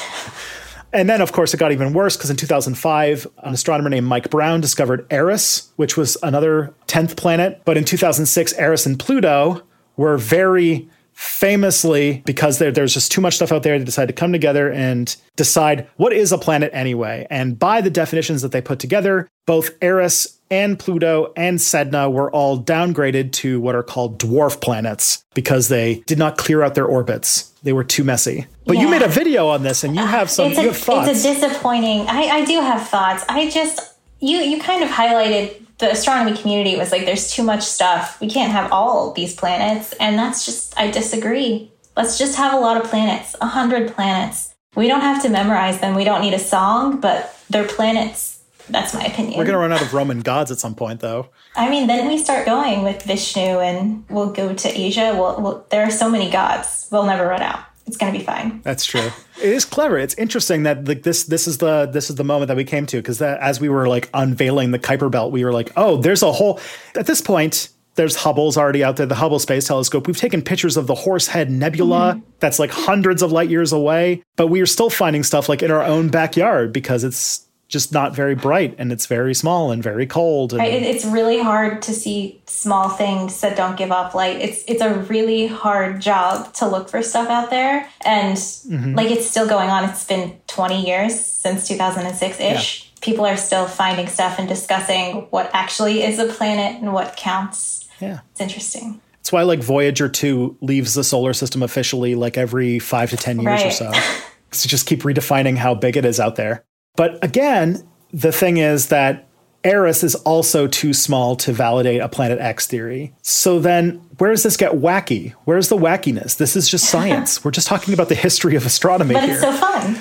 [0.92, 4.30] And then, of course, it got even worse because in 2005, an astronomer named Mike
[4.30, 7.60] Brown discovered Eris, which was another 10th planet.
[7.64, 9.62] But in 2006, Eris and Pluto
[9.96, 14.20] were very famously, because there, there's just too much stuff out there, they decided to
[14.20, 17.26] come together and decide what is a planet anyway.
[17.30, 22.30] And by the definitions that they put together, both Eris and Pluto and Sedna were
[22.30, 26.86] all downgraded to what are called dwarf planets because they did not clear out their
[26.86, 27.52] orbits.
[27.62, 28.46] They were too messy.
[28.66, 30.76] But you made a video on this and you have some it's a, you have
[30.76, 31.10] thoughts.
[31.10, 32.02] It's a disappointing.
[32.02, 33.24] I, I do have thoughts.
[33.28, 37.62] I just you you kind of highlighted the astronomy community was like there's too much
[37.62, 38.18] stuff.
[38.20, 41.70] We can't have all these planets, and that's just I disagree.
[41.96, 44.54] Let's just have a lot of planets, a hundred planets.
[44.74, 45.94] We don't have to memorize them.
[45.94, 48.42] We don't need a song, but they're planets.
[48.68, 49.38] That's my opinion.
[49.38, 51.28] We're going to run out of Roman gods at some point, though.
[51.54, 55.14] I mean, then we start going with Vishnu, and we'll go to Asia.
[55.14, 56.88] We'll, we'll, there are so many gods.
[56.90, 57.60] We'll never run out.
[57.86, 58.60] It's going to be fine.
[58.62, 59.10] That's true.
[59.42, 59.98] it is clever.
[59.98, 62.86] It's interesting that like this this is the this is the moment that we came
[62.86, 66.22] to because as we were like unveiling the Kuiper Belt, we were like, oh, there's
[66.22, 66.60] a whole.
[66.96, 70.06] At this point, there's Hubble's already out there, the Hubble Space Telescope.
[70.06, 72.28] We've taken pictures of the Horsehead Nebula mm-hmm.
[72.40, 75.70] that's like hundreds of light years away, but we are still finding stuff like in
[75.70, 80.06] our own backyard because it's just not very bright and it's very small and very
[80.06, 80.52] cold.
[80.52, 84.40] And, It, it's really hard to see small things that don't give off light.
[84.40, 88.94] It's it's a really hard job to look for stuff out there, and mm-hmm.
[88.94, 89.88] like it's still going on.
[89.88, 92.92] It's been 20 years since 2006 ish.
[93.00, 97.88] People are still finding stuff and discussing what actually is a planet and what counts.
[98.00, 98.20] yeah.
[98.32, 99.00] It's interesting.
[99.20, 103.40] It's why like Voyager 2 leaves the solar system officially like every five to 10
[103.40, 103.72] years or Right.
[103.72, 103.92] so.
[104.60, 106.64] to just keep redefining how big it is out there.
[106.96, 109.26] But again, the thing is that
[109.64, 113.14] Eris is also too small to validate a Planet X theory.
[113.22, 115.32] So then where does this get wacky?
[115.44, 116.36] Where's the wackiness?
[116.36, 117.42] This is just science.
[117.44, 119.32] We're just talking about the history of astronomy But here.
[119.32, 119.96] it's so fun.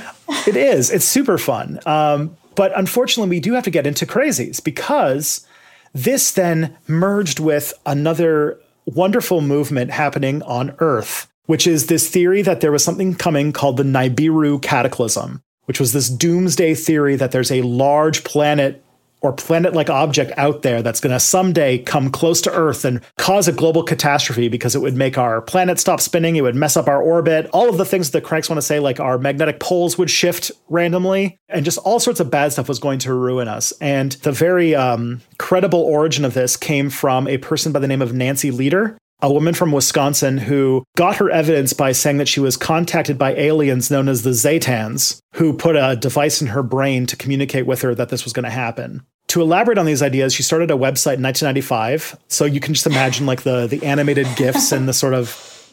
[0.47, 0.91] It is.
[0.91, 1.79] It's super fun.
[1.85, 5.47] Um, but unfortunately, we do have to get into crazies because
[5.93, 12.59] this then merged with another wonderful movement happening on Earth, which is this theory that
[12.61, 17.51] there was something coming called the Nibiru Cataclysm, which was this doomsday theory that there's
[17.51, 18.83] a large planet
[19.23, 22.99] or planet like object out there that's going to someday come close to Earth and
[23.17, 26.75] cause a global catastrophe because it would make our planet stop spinning, it would mess
[26.75, 29.61] up our orbit, all of the things that cranks want to say, like our magnetic
[29.61, 33.47] poles would shift randomly, and just all sorts of bad stuff was going to ruin
[33.47, 33.71] us.
[33.79, 38.01] And the very um, credible origin of this came from a person by the name
[38.01, 38.97] of Nancy Lieder.
[39.21, 43.33] A woman from Wisconsin who got her evidence by saying that she was contacted by
[43.35, 47.81] aliens known as the Zetans, who put a device in her brain to communicate with
[47.83, 50.75] her that this was going to happen to elaborate on these ideas, she started a
[50.75, 52.19] website in 1995.
[52.27, 55.29] So you can just imagine like the the animated gifs and the sort of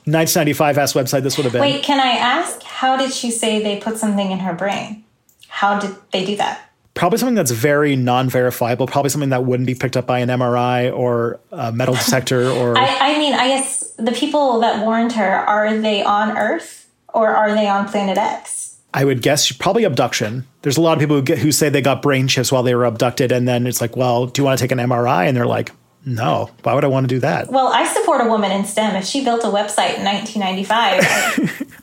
[0.06, 1.60] 1995 ass website this would have been.
[1.60, 2.62] Wait, can I ask?
[2.62, 5.04] How did she say they put something in her brain?
[5.48, 6.69] How did they do that?
[6.94, 8.86] Probably something that's very non-verifiable.
[8.86, 12.76] Probably something that wouldn't be picked up by an MRI or a metal detector or.
[12.76, 17.28] I, I mean, I guess the people that warned her are they on Earth or
[17.28, 18.78] are they on Planet X?
[18.92, 20.46] I would guess probably abduction.
[20.62, 22.74] There's a lot of people who, get, who say they got brain chips while they
[22.74, 25.28] were abducted, and then it's like, well, do you want to take an MRI?
[25.28, 25.70] And they're like,
[26.04, 26.50] no.
[26.64, 27.52] Why would I want to do that?
[27.52, 28.96] Well, I support a woman in STEM.
[28.96, 31.66] If she built a website in 1995,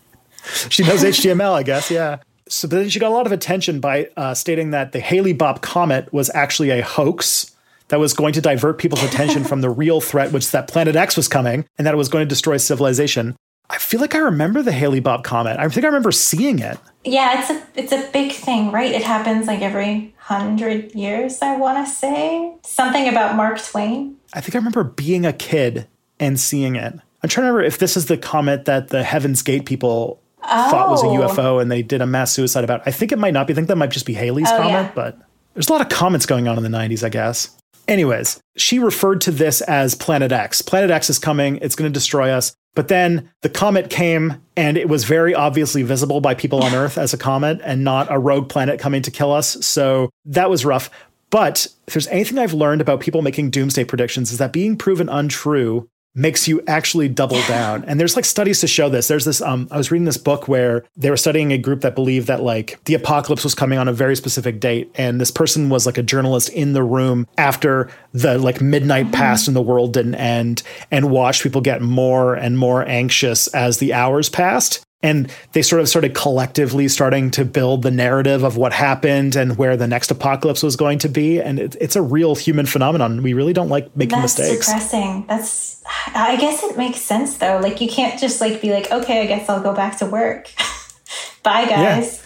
[0.69, 1.91] She knows HTML, I guess.
[1.91, 2.17] Yeah.
[2.51, 5.61] So then she got a lot of attention by uh, stating that the Haley Bopp
[5.61, 7.51] comet was actually a hoax
[7.89, 10.95] that was going to divert people's attention from the real threat, which is that Planet
[10.95, 13.35] X was coming, and that it was going to destroy civilization.
[13.69, 15.59] I feel like I remember the Haley Bopp comet.
[15.59, 16.77] I think I remember seeing it.
[17.03, 18.91] yeah, it's a it's a big thing, right?
[18.91, 21.41] It happens like every hundred years.
[21.41, 24.15] I want to say something about Mark Twain.
[24.33, 25.87] I think I remember being a kid
[26.19, 26.93] and seeing it.
[27.23, 30.89] I'm trying to remember if this is the comet that the Heaven's Gate people thought
[30.89, 31.27] was a Oh.
[31.27, 32.81] UFO and they did a mass suicide about.
[32.85, 33.53] I think it might not be.
[33.53, 34.91] I think that might just be Halley's Oh, comet, yeah.
[34.95, 35.17] but
[35.53, 37.49] there's a lot of comments going on in the 90s, I guess.
[37.87, 40.61] Anyways, she referred to this as Planet X.
[40.61, 42.53] Planet X is coming, it's going to destroy us.
[42.75, 46.97] But then the comet came and it was very obviously visible by people on Earth
[46.97, 49.65] as a comet and not a rogue planet coming to kill us.
[49.65, 50.91] So that was rough.
[51.31, 55.09] But if there's anything I've learned about people making doomsday predictions is that being proven
[55.09, 57.85] untrue makes you actually double down.
[57.85, 59.07] And there's like studies to show this.
[59.07, 61.95] There's this um I was reading this book where they were studying a group that
[61.95, 65.69] believed that like the apocalypse was coming on a very specific date and this person
[65.69, 69.93] was like a journalist in the room after the like midnight passed and the world
[69.93, 74.86] didn't end and watched people get more and more anxious as the hours passed.
[75.03, 79.55] And they sort of started collectively starting to build the narrative of what happened and
[79.55, 81.39] where the next apocalypse was going to be.
[81.39, 83.21] And it, it's a real human phenomenon.
[83.21, 84.65] We really don't like making That's mistakes.
[84.65, 85.25] depressing.
[85.27, 85.83] That's
[86.15, 87.59] I guess it makes sense though.
[87.61, 90.51] Like you can't just like be like, okay, I guess I'll go back to work.
[91.43, 92.25] Bye guys.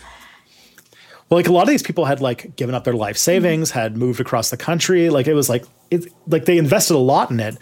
[1.30, 3.96] Well, like a lot of these people had like given up their life savings, had
[3.96, 5.10] moved across the country.
[5.10, 7.58] Like it was like it like they invested a lot in it.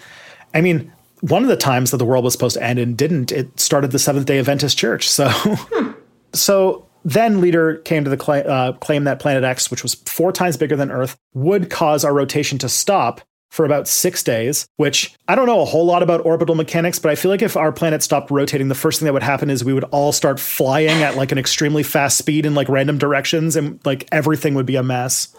[0.53, 3.31] I mean, one of the times that the world was supposed to end and didn't,
[3.31, 5.09] it started the Seventh day Adventist Church.
[5.09, 5.91] So, hmm.
[6.33, 10.31] so then Lieder came to the cl- uh, claim that Planet X, which was four
[10.31, 15.15] times bigger than Earth, would cause our rotation to stop for about six days, which
[15.27, 17.71] I don't know a whole lot about orbital mechanics, but I feel like if our
[17.71, 21.01] planet stopped rotating, the first thing that would happen is we would all start flying
[21.01, 24.75] at like an extremely fast speed in like random directions and like everything would be
[24.75, 25.35] a mess.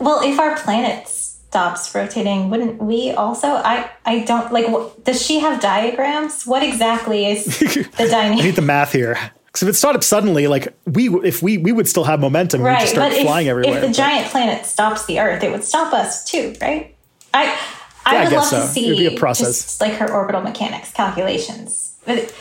[0.00, 1.08] Well, if our planet
[1.50, 3.48] stops rotating, wouldn't we also?
[3.48, 6.44] I, I don't like, what, does she have diagrams?
[6.44, 8.40] What exactly is the dynamic?
[8.40, 9.18] I need the math here.
[9.46, 12.74] Because if it stopped suddenly, like we, if we, we would still have momentum, right?
[12.74, 13.76] We'd just start but flying if, everywhere.
[13.76, 13.96] If the but.
[13.96, 16.94] giant planet stops the Earth, it would stop us too, right?
[17.32, 17.58] I
[18.08, 18.60] I yeah, would I love so.
[18.60, 19.62] to see It'd be a process.
[19.62, 21.94] just like her orbital mechanics calculations.
[22.06, 22.32] but,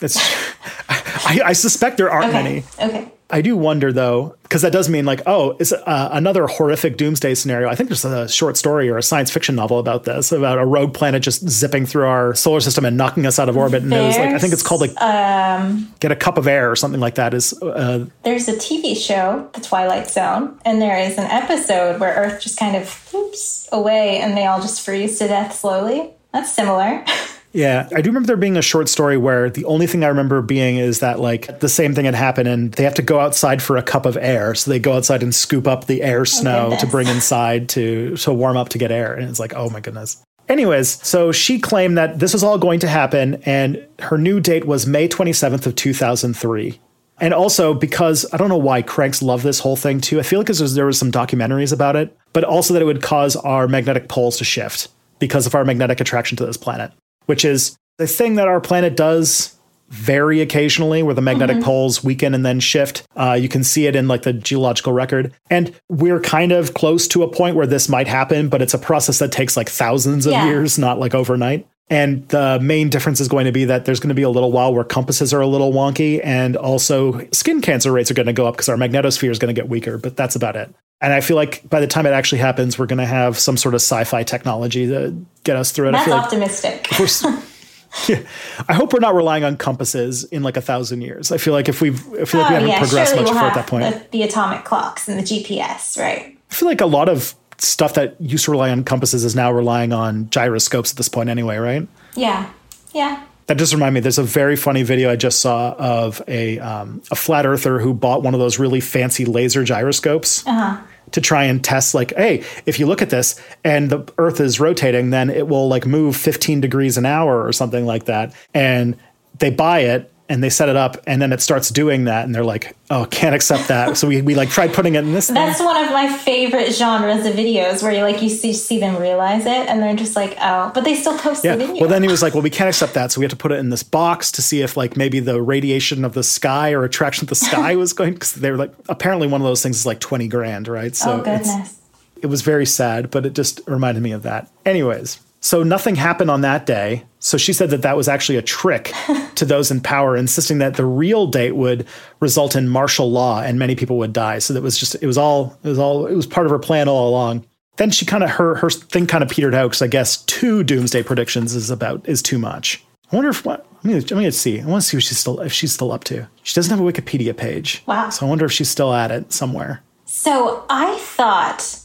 [0.00, 0.16] It's,
[0.88, 2.42] I, I, suspect there aren't okay.
[2.42, 2.64] many.
[2.80, 3.12] Okay.
[3.34, 7.34] I do wonder though, because that does mean like, oh, it's uh, another horrific doomsday
[7.34, 7.68] scenario.
[7.68, 10.64] I think there's a short story or a science fiction novel about this, about a
[10.64, 13.82] rogue planet just zipping through our solar system and knocking us out of orbit.
[13.82, 16.70] And it was like, I think it's called like um, Get a Cup of Air
[16.70, 17.34] or something like that.
[17.34, 22.14] Is uh, there's a TV show, The Twilight Zone, and there is an episode where
[22.14, 26.10] Earth just kind of oops away and they all just freeze to death slowly.
[26.32, 27.04] That's similar.
[27.54, 30.42] Yeah, I do remember there being a short story where the only thing I remember
[30.42, 33.62] being is that like the same thing had happened and they have to go outside
[33.62, 34.56] for a cup of air.
[34.56, 37.68] So they go outside and scoop up the air oh, snow oh, to bring inside
[37.70, 39.14] to to warm up to get air.
[39.14, 40.20] And it's like, oh my goodness.
[40.48, 44.66] Anyways, so she claimed that this was all going to happen and her new date
[44.66, 46.80] was May 27th of 2003.
[47.20, 50.18] And also because I don't know why cranks love this whole thing too.
[50.18, 53.36] I feel like there was some documentaries about it, but also that it would cause
[53.36, 54.88] our magnetic poles to shift
[55.20, 56.90] because of our magnetic attraction to this planet
[57.26, 59.54] which is the thing that our planet does
[59.90, 61.64] very occasionally where the magnetic mm-hmm.
[61.64, 63.06] poles weaken and then shift.
[63.14, 65.32] Uh, you can see it in like the geological record.
[65.50, 68.78] And we're kind of close to a point where this might happen, but it's a
[68.78, 70.46] process that takes like thousands of yeah.
[70.46, 71.68] years, not like overnight.
[71.90, 74.50] And the main difference is going to be that there's going to be a little
[74.50, 78.32] while where compasses are a little wonky, and also skin cancer rates are going to
[78.32, 80.74] go up because our magnetosphere is going to get weaker, but that's about it.
[81.04, 83.58] And I feel like by the time it actually happens, we're going to have some
[83.58, 85.92] sort of sci-fi technology to get us through it.
[85.92, 86.90] That's I feel optimistic.
[86.98, 87.44] Like
[88.08, 88.22] yeah,
[88.66, 91.30] I hope we're not relying on compasses in like a thousand years.
[91.30, 93.36] I feel like if we've, I feel like we oh, haven't yeah, progressed much we'll
[93.36, 93.84] at that point.
[93.84, 96.38] The, the atomic clocks and the GPS, right?
[96.50, 99.52] I feel like a lot of stuff that used to rely on compasses is now
[99.52, 101.86] relying on gyroscopes at this point, anyway, right?
[102.14, 102.50] Yeah,
[102.94, 103.22] yeah.
[103.48, 104.00] That just reminded me.
[104.00, 107.92] There's a very funny video I just saw of a um, a flat earther who
[107.92, 110.46] bought one of those really fancy laser gyroscopes.
[110.46, 110.82] Uh-huh
[111.14, 114.60] to try and test like hey if you look at this and the earth is
[114.60, 118.34] rotating then it will like move 15 degrees an hour or something like that.
[118.52, 118.96] And
[119.38, 122.34] they buy it and they set it up and then it starts doing that and
[122.34, 125.28] they're like oh can't accept that so we, we like tried putting it in this
[125.28, 125.66] that's thing.
[125.66, 129.44] one of my favorite genres of videos where you like you see, see them realize
[129.44, 131.56] it and they're just like oh but they still post yeah.
[131.56, 133.30] the video well then he was like well we can't accept that so we have
[133.30, 136.22] to put it in this box to see if like maybe the radiation of the
[136.22, 139.46] sky or attraction of the sky was going because they were like apparently one of
[139.46, 141.80] those things is like 20 grand right so oh, goodness.
[142.22, 146.30] it was very sad but it just reminded me of that anyways so nothing happened
[146.30, 147.04] on that day.
[147.18, 148.94] So she said that that was actually a trick
[149.34, 151.86] to those in power, insisting that the real date would
[152.18, 154.38] result in martial law and many people would die.
[154.38, 156.58] So that was just it was all it was all it was part of her
[156.58, 157.44] plan all along.
[157.76, 160.64] Then she kind of her her thing kind of petered out because I guess two
[160.64, 162.82] doomsday predictions is about is too much.
[163.12, 163.96] I wonder if what I mean.
[163.98, 164.62] I'm to see.
[164.62, 166.26] I want to see what she's still if she's still up to.
[166.42, 167.82] She doesn't have a Wikipedia page.
[167.84, 168.08] Wow.
[168.08, 169.82] So I wonder if she's still at it somewhere.
[170.06, 171.83] So I thought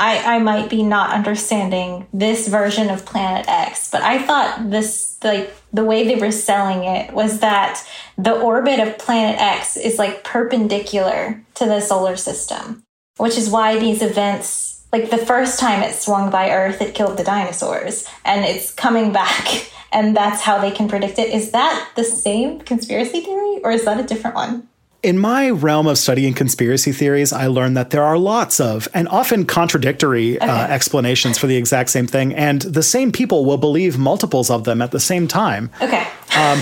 [0.00, 5.18] I, I might be not understanding this version of Planet X, but I thought this,
[5.22, 7.86] like, the way they were selling it was that
[8.16, 12.82] the orbit of Planet X is like perpendicular to the solar system,
[13.18, 17.18] which is why these events, like the first time it swung by Earth, it killed
[17.18, 21.28] the dinosaurs, and it's coming back, and that's how they can predict it.
[21.28, 24.66] Is that the same conspiracy theory, or is that a different one?
[25.02, 29.08] In my realm of studying conspiracy theories, I learned that there are lots of and
[29.08, 30.52] often contradictory uh, okay.
[30.52, 34.64] uh, explanations for the exact same thing, and the same people will believe multiples of
[34.64, 35.70] them at the same time.
[35.80, 36.06] Okay.
[36.36, 36.60] um,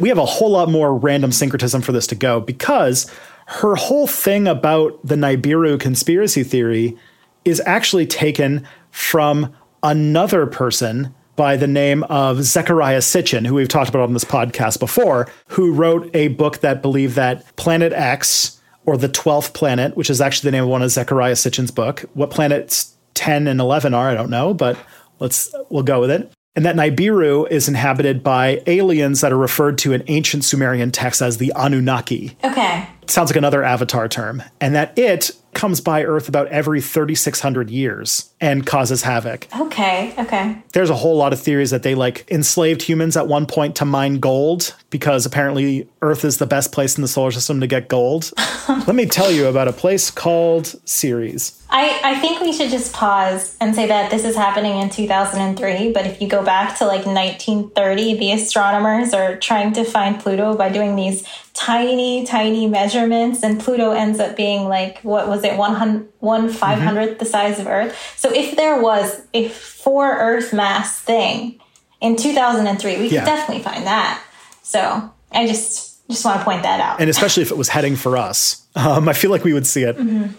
[0.00, 3.10] we have a whole lot more random syncretism for this to go because
[3.46, 6.96] her whole thing about the Nibiru conspiracy theory
[7.44, 13.88] is actually taken from another person by the name of Zecharia Sitchin, who we've talked
[13.88, 18.96] about on this podcast before, who wrote a book that believed that Planet X, or
[18.96, 22.04] the 12th planet, which is actually the name of one of Zecharia Sitchin's book.
[22.14, 24.78] What planets 10 and 11 are, I don't know, but
[25.18, 26.32] let's we'll go with it.
[26.54, 31.20] And that Nibiru is inhabited by aliens that are referred to in ancient Sumerian texts
[31.20, 32.36] as the Anunnaki.
[32.42, 32.88] Okay.
[33.02, 34.42] It sounds like another avatar term.
[34.58, 39.48] And that it comes by Earth about every 3,600 years and causes havoc.
[39.58, 40.62] Okay, okay.
[40.72, 43.84] There's a whole lot of theories that they like enslaved humans at one point to
[43.84, 47.88] mine gold because apparently Earth is the best place in the solar system to get
[47.88, 48.30] gold.
[48.68, 51.65] Let me tell you about a place called Ceres.
[51.68, 55.92] I, I think we should just pause and say that this is happening in 2003.
[55.92, 60.56] But if you go back to like 1930, the astronomers are trying to find Pluto
[60.56, 63.42] by doing these tiny, tiny measurements.
[63.42, 67.18] And Pluto ends up being like, what was it, 1, 1 500th mm-hmm.
[67.18, 68.14] the size of Earth?
[68.16, 71.60] So if there was a four Earth mass thing
[72.00, 73.20] in 2003, we yeah.
[73.20, 74.22] could definitely find that.
[74.62, 77.00] So I just just want to point that out.
[77.00, 79.82] And especially if it was heading for us, um, I feel like we would see
[79.82, 79.96] it.
[79.96, 80.32] Mm-hmm.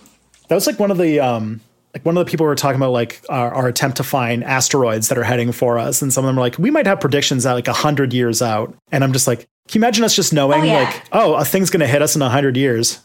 [0.48, 1.62] That was like one of the um,
[1.94, 5.10] like one of the people were talking about like our, our, attempt to find asteroids
[5.10, 7.46] that are heading for us, and some of them are like, we might have predictions
[7.46, 10.32] at like a hundred years out, and I'm just like, can you imagine us just
[10.32, 10.84] knowing oh, yeah.
[10.84, 13.00] like, oh, a thing's going to hit us in a hundred years?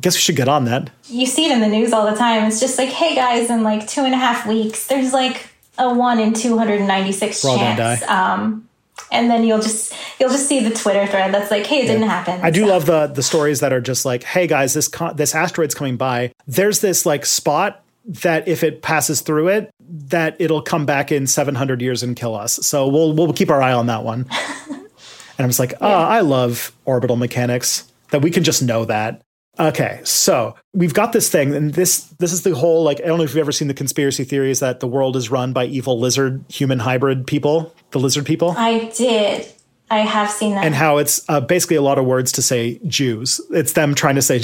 [0.00, 0.90] Guess we should get on that.
[1.08, 2.44] You see it in the news all the time.
[2.44, 5.94] It's just like, hey guys, in like two and a half weeks, there's like a
[5.94, 8.02] one in two hundred and ninety six chance.
[8.08, 8.68] Um,
[9.12, 11.92] and then you'll just you'll just see the Twitter thread that's like, "Hey, it yeah.
[11.92, 12.66] didn't happen." I do so.
[12.66, 15.96] love the the stories that are just like, "Hey guys, this con- this asteroid's coming
[15.96, 16.32] by.
[16.46, 21.26] There's this like spot that if it passes through it, that it'll come back in
[21.28, 22.54] 700 years and kill us.
[22.66, 24.26] So we'll we'll keep our eye on that one."
[24.70, 24.80] and
[25.38, 25.96] I'm just like, "Oh, yeah.
[25.96, 29.22] Ah, I love orbital mechanics that we can just know that."
[29.62, 33.18] Okay, so we've got this thing, and this this is the whole like I don't
[33.18, 36.00] know if you've ever seen the conspiracy theories that the world is run by evil
[36.00, 38.56] lizard human hybrid people, the lizard people.
[38.58, 39.46] I did.
[39.88, 40.64] I have seen that.
[40.64, 43.40] And how it's uh, basically a lot of words to say Jews.
[43.50, 44.42] It's them trying to say.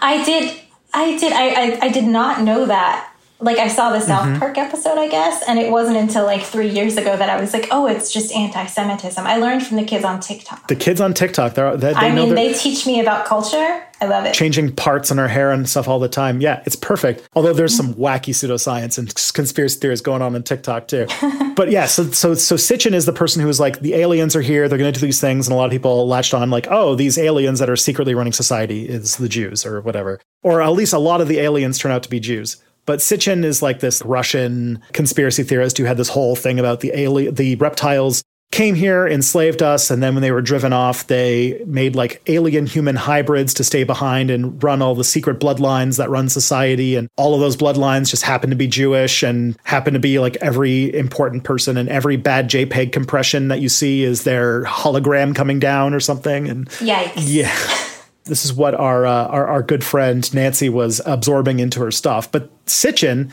[0.00, 0.60] I did.
[0.94, 1.32] I did.
[1.32, 3.09] I, I, I did not know that
[3.40, 4.38] like I saw the South mm-hmm.
[4.38, 7.52] Park episode, I guess, and it wasn't until like three years ago that I was
[7.52, 9.26] like, oh, it's just anti-Semitism.
[9.26, 10.68] I learned from the kids on TikTok.
[10.68, 13.82] The kids on TikTok, they're, they, they I mean, they teach me about culture.
[14.02, 14.32] I love it.
[14.32, 16.40] Changing parts in her hair and stuff all the time.
[16.40, 17.28] Yeah, it's perfect.
[17.34, 21.06] Although there's some wacky pseudoscience and conspiracy theories going on on TikTok too.
[21.54, 24.40] but yeah, so so so Sitchin is the person who is like, the aliens are
[24.40, 24.68] here.
[24.68, 26.94] They're going to do these things, and a lot of people latched on like, oh,
[26.94, 30.94] these aliens that are secretly running society is the Jews or whatever, or at least
[30.94, 32.62] a lot of the aliens turn out to be Jews.
[32.90, 36.90] But Sitchin is like this Russian conspiracy theorist who had this whole thing about the
[36.92, 41.62] alien, the reptiles came here, enslaved us, and then when they were driven off, they
[41.68, 46.10] made like alien human hybrids to stay behind and run all the secret bloodlines that
[46.10, 46.96] run society.
[46.96, 50.34] And all of those bloodlines just happen to be Jewish and happen to be like
[50.38, 55.60] every important person and every bad JPEG compression that you see is their hologram coming
[55.60, 56.48] down or something.
[56.48, 57.12] And yikes.
[57.18, 57.86] Yeah.
[58.24, 62.30] This is what our, uh, our, our good friend Nancy was absorbing into her stuff.
[62.30, 63.32] But Sitchin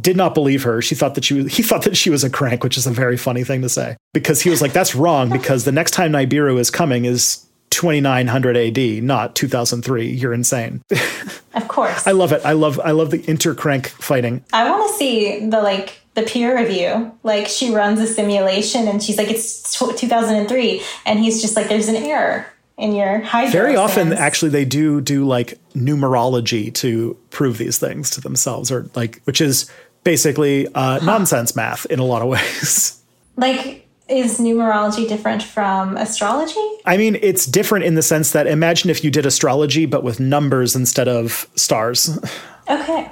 [0.00, 0.82] did not believe her.
[0.82, 2.90] She thought that she was, he thought that she was a crank, which is a
[2.90, 6.12] very funny thing to say because he was like, "That's wrong." Because the next time
[6.12, 10.08] Nibiru is coming is 2900 AD, not 2003.
[10.08, 10.82] You're insane.
[11.54, 12.06] Of course.
[12.06, 12.42] I love it.
[12.44, 14.44] I love I love the intercrank fighting.
[14.52, 17.12] I want to see the like the peer review.
[17.22, 21.88] Like she runs a simulation and she's like it's 2003 and he's just like there's
[21.88, 22.46] an error
[22.78, 28.08] in your hydro very often actually they do do like numerology to prove these things
[28.08, 29.70] to themselves or like which is
[30.04, 31.04] basically uh, huh.
[31.04, 33.02] nonsense math in a lot of ways.
[33.36, 36.66] Like is numerology different from astrology?
[36.86, 40.20] I mean it's different in the sense that imagine if you did astrology but with
[40.20, 42.18] numbers instead of stars.
[42.70, 43.10] Okay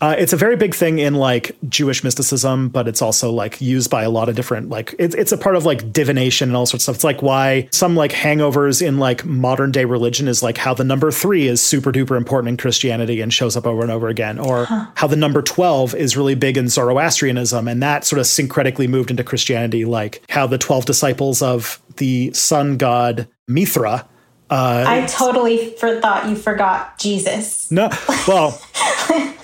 [0.00, 3.90] uh, it's a very big thing in like Jewish mysticism, but it's also like used
[3.90, 6.64] by a lot of different like it's it's a part of like divination and all
[6.64, 6.94] sorts of stuff.
[6.96, 10.84] It's like why some like hangovers in like modern day religion is like how the
[10.84, 14.38] number three is super duper important in Christianity and shows up over and over again,
[14.38, 14.86] or huh.
[14.94, 19.10] how the number twelve is really big in Zoroastrianism and that sort of syncretically moved
[19.10, 24.08] into Christianity, like how the twelve disciples of the sun god Mithra.
[24.48, 27.70] Uh, I totally for- thought you forgot Jesus.
[27.70, 27.90] No,
[28.26, 28.58] well.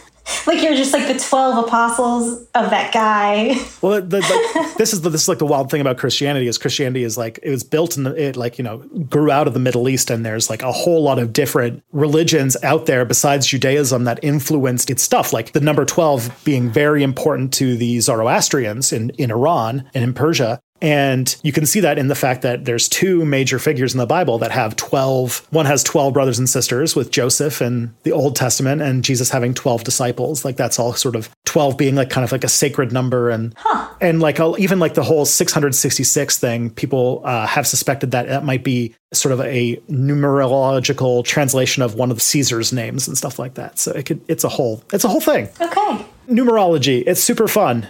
[0.46, 3.56] like you're just like the 12 apostles of that guy.
[3.82, 6.58] Well the, the, this is the, this is like the wild thing about christianity is
[6.58, 9.54] christianity is like it was built in the, it like you know grew out of
[9.54, 13.46] the middle east and there's like a whole lot of different religions out there besides
[13.46, 18.92] judaism that influenced its stuff like the number 12 being very important to the zoroastrians
[18.92, 22.64] in in iran and in persia and you can see that in the fact that
[22.66, 25.46] there's two major figures in the Bible that have 12.
[25.50, 29.54] One has 12 brothers and sisters with Joseph in the Old Testament and Jesus having
[29.54, 30.44] 12 disciples.
[30.44, 33.54] Like that's all sort of 12 being like kind of like a sacred number and
[33.56, 33.88] huh.
[34.00, 38.62] and like even like the whole 666 thing, people uh, have suspected that that might
[38.62, 43.78] be sort of a numerological translation of one of Caesar's names and stuff like that.
[43.78, 45.48] So it could it's a whole it's a whole thing.
[45.60, 46.04] Okay.
[46.28, 47.88] Numerology, it's super fun.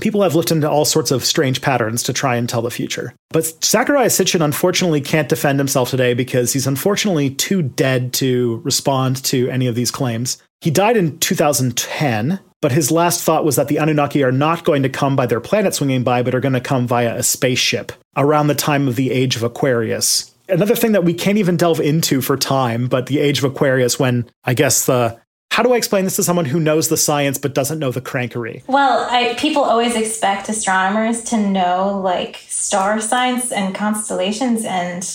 [0.00, 3.12] People have looked into all sorts of strange patterns to try and tell the future.
[3.28, 9.22] But Zecharia Sitchin unfortunately can't defend himself today because he's unfortunately too dead to respond
[9.24, 10.42] to any of these claims.
[10.62, 14.82] He died in 2010, but his last thought was that the Anunnaki are not going
[14.82, 17.92] to come by their planet swinging by, but are going to come via a spaceship
[18.16, 20.34] around the time of the age of Aquarius.
[20.48, 23.98] Another thing that we can't even delve into for time, but the age of Aquarius,
[23.98, 25.20] when I guess the
[25.52, 28.00] how do I explain this to someone who knows the science but doesn't know the
[28.00, 28.64] crankery?
[28.68, 35.06] Well, I, people always expect astronomers to know like star signs and constellations, and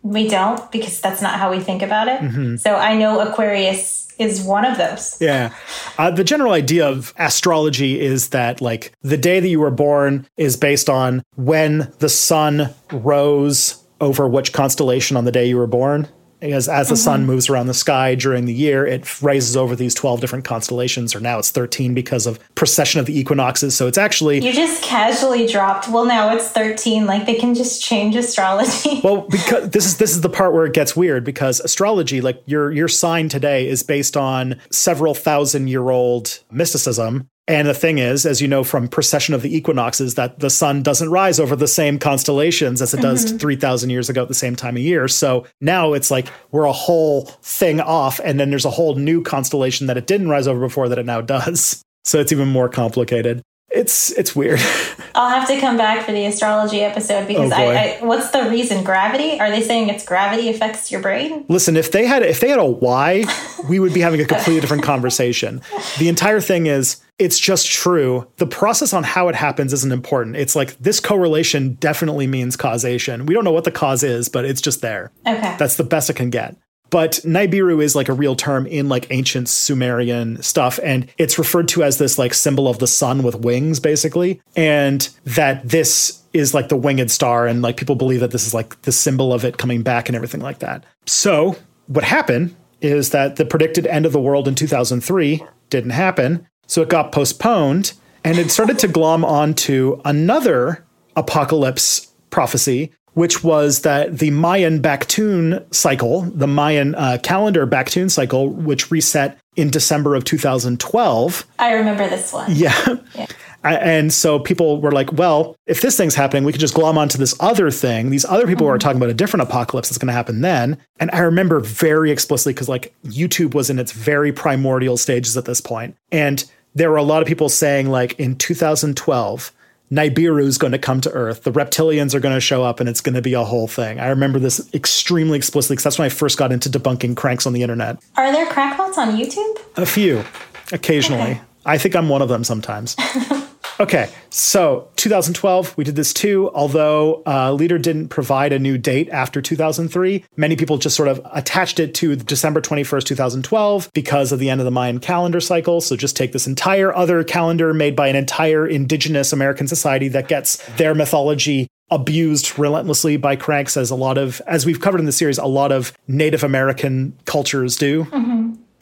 [0.00, 2.22] we don't because that's not how we think about it.
[2.22, 2.56] Mm-hmm.
[2.56, 5.20] So I know Aquarius is one of those.
[5.20, 5.54] Yeah.
[5.98, 10.26] Uh, the general idea of astrology is that, like, the day that you were born
[10.38, 15.66] is based on when the sun rose over which constellation on the day you were
[15.66, 16.08] born
[16.42, 17.00] as as the mm-hmm.
[17.00, 21.14] sun moves around the sky during the year, it rises over these 12 different constellations,
[21.14, 23.76] or now it's 13 because of precession of the equinoxes.
[23.76, 24.44] So it's actually.
[24.44, 27.06] You just casually dropped, well, now it's 13.
[27.06, 29.00] Like they can just change astrology.
[29.04, 32.42] well, because this is this is the part where it gets weird because astrology, like
[32.46, 37.98] your your sign today, is based on several thousand year old mysticism and the thing
[37.98, 41.56] is, as you know from precession of the equinoxes, that the sun doesn't rise over
[41.56, 43.38] the same constellations as it does mm-hmm.
[43.38, 45.08] 3,000 years ago at the same time of year.
[45.08, 49.22] So now it's like we're a whole thing off, and then there's a whole new
[49.22, 51.82] constellation that it didn't rise over before that it now does.
[52.04, 54.60] So it's even more complicated it's it's weird.
[55.14, 58.48] I'll have to come back for the astrology episode because oh I, I, what's the
[58.50, 58.84] reason?
[58.84, 59.40] Gravity?
[59.40, 61.44] Are they saying it's gravity affects your brain?
[61.48, 63.24] Listen, if they had if they had a why,
[63.68, 65.60] we would be having a completely different conversation.
[65.98, 68.26] The entire thing is it's just true.
[68.36, 70.36] The process on how it happens isn't important.
[70.36, 73.26] It's like this correlation definitely means causation.
[73.26, 75.12] We don't know what the cause is, but it's just there.
[75.26, 75.56] Okay.
[75.58, 76.56] That's the best it can get.
[76.92, 80.78] But Nibiru is like a real term in like ancient Sumerian stuff.
[80.84, 84.42] And it's referred to as this like symbol of the sun with wings, basically.
[84.56, 87.46] And that this is like the winged star.
[87.46, 90.14] And like people believe that this is like the symbol of it coming back and
[90.14, 90.84] everything like that.
[91.06, 96.46] So what happened is that the predicted end of the world in 2003 didn't happen.
[96.66, 100.84] So it got postponed and it started to glom onto another
[101.16, 108.48] apocalypse prophecy which was that the Mayan Baktun cycle, the Mayan uh, calendar Baktun cycle,
[108.48, 111.46] which reset in December of 2012.
[111.58, 112.50] I remember this one.
[112.54, 112.96] Yeah.
[113.14, 113.26] yeah.
[113.64, 117.16] And so people were like, well, if this thing's happening, we could just glom onto
[117.16, 118.10] this other thing.
[118.10, 118.72] These other people mm-hmm.
[118.72, 120.78] were talking about a different apocalypse that's going to happen then.
[120.98, 125.44] And I remember very explicitly because like YouTube was in its very primordial stages at
[125.44, 125.96] this point.
[126.10, 126.44] And
[126.74, 129.52] there were a lot of people saying, like, in 2012,
[129.92, 131.42] Nibiru is going to come to Earth.
[131.42, 134.00] The reptilians are going to show up and it's going to be a whole thing.
[134.00, 137.52] I remember this extremely explicitly because that's when I first got into debunking cranks on
[137.52, 138.02] the internet.
[138.16, 139.58] Are there crackpots on YouTube?
[139.76, 140.24] A few,
[140.72, 141.32] occasionally.
[141.32, 141.40] Okay.
[141.66, 142.96] I think I'm one of them sometimes.
[143.80, 146.50] Okay, so 2012, we did this too.
[146.54, 151.20] Although uh, Lieder didn't provide a new date after 2003, many people just sort of
[151.32, 155.80] attached it to December 21st, 2012, because of the end of the Mayan calendar cycle.
[155.80, 160.28] So just take this entire other calendar made by an entire indigenous American society that
[160.28, 165.04] gets their mythology abused relentlessly by cranks as a lot of as we've covered in
[165.04, 168.31] the series a lot of native american cultures do mm-hmm.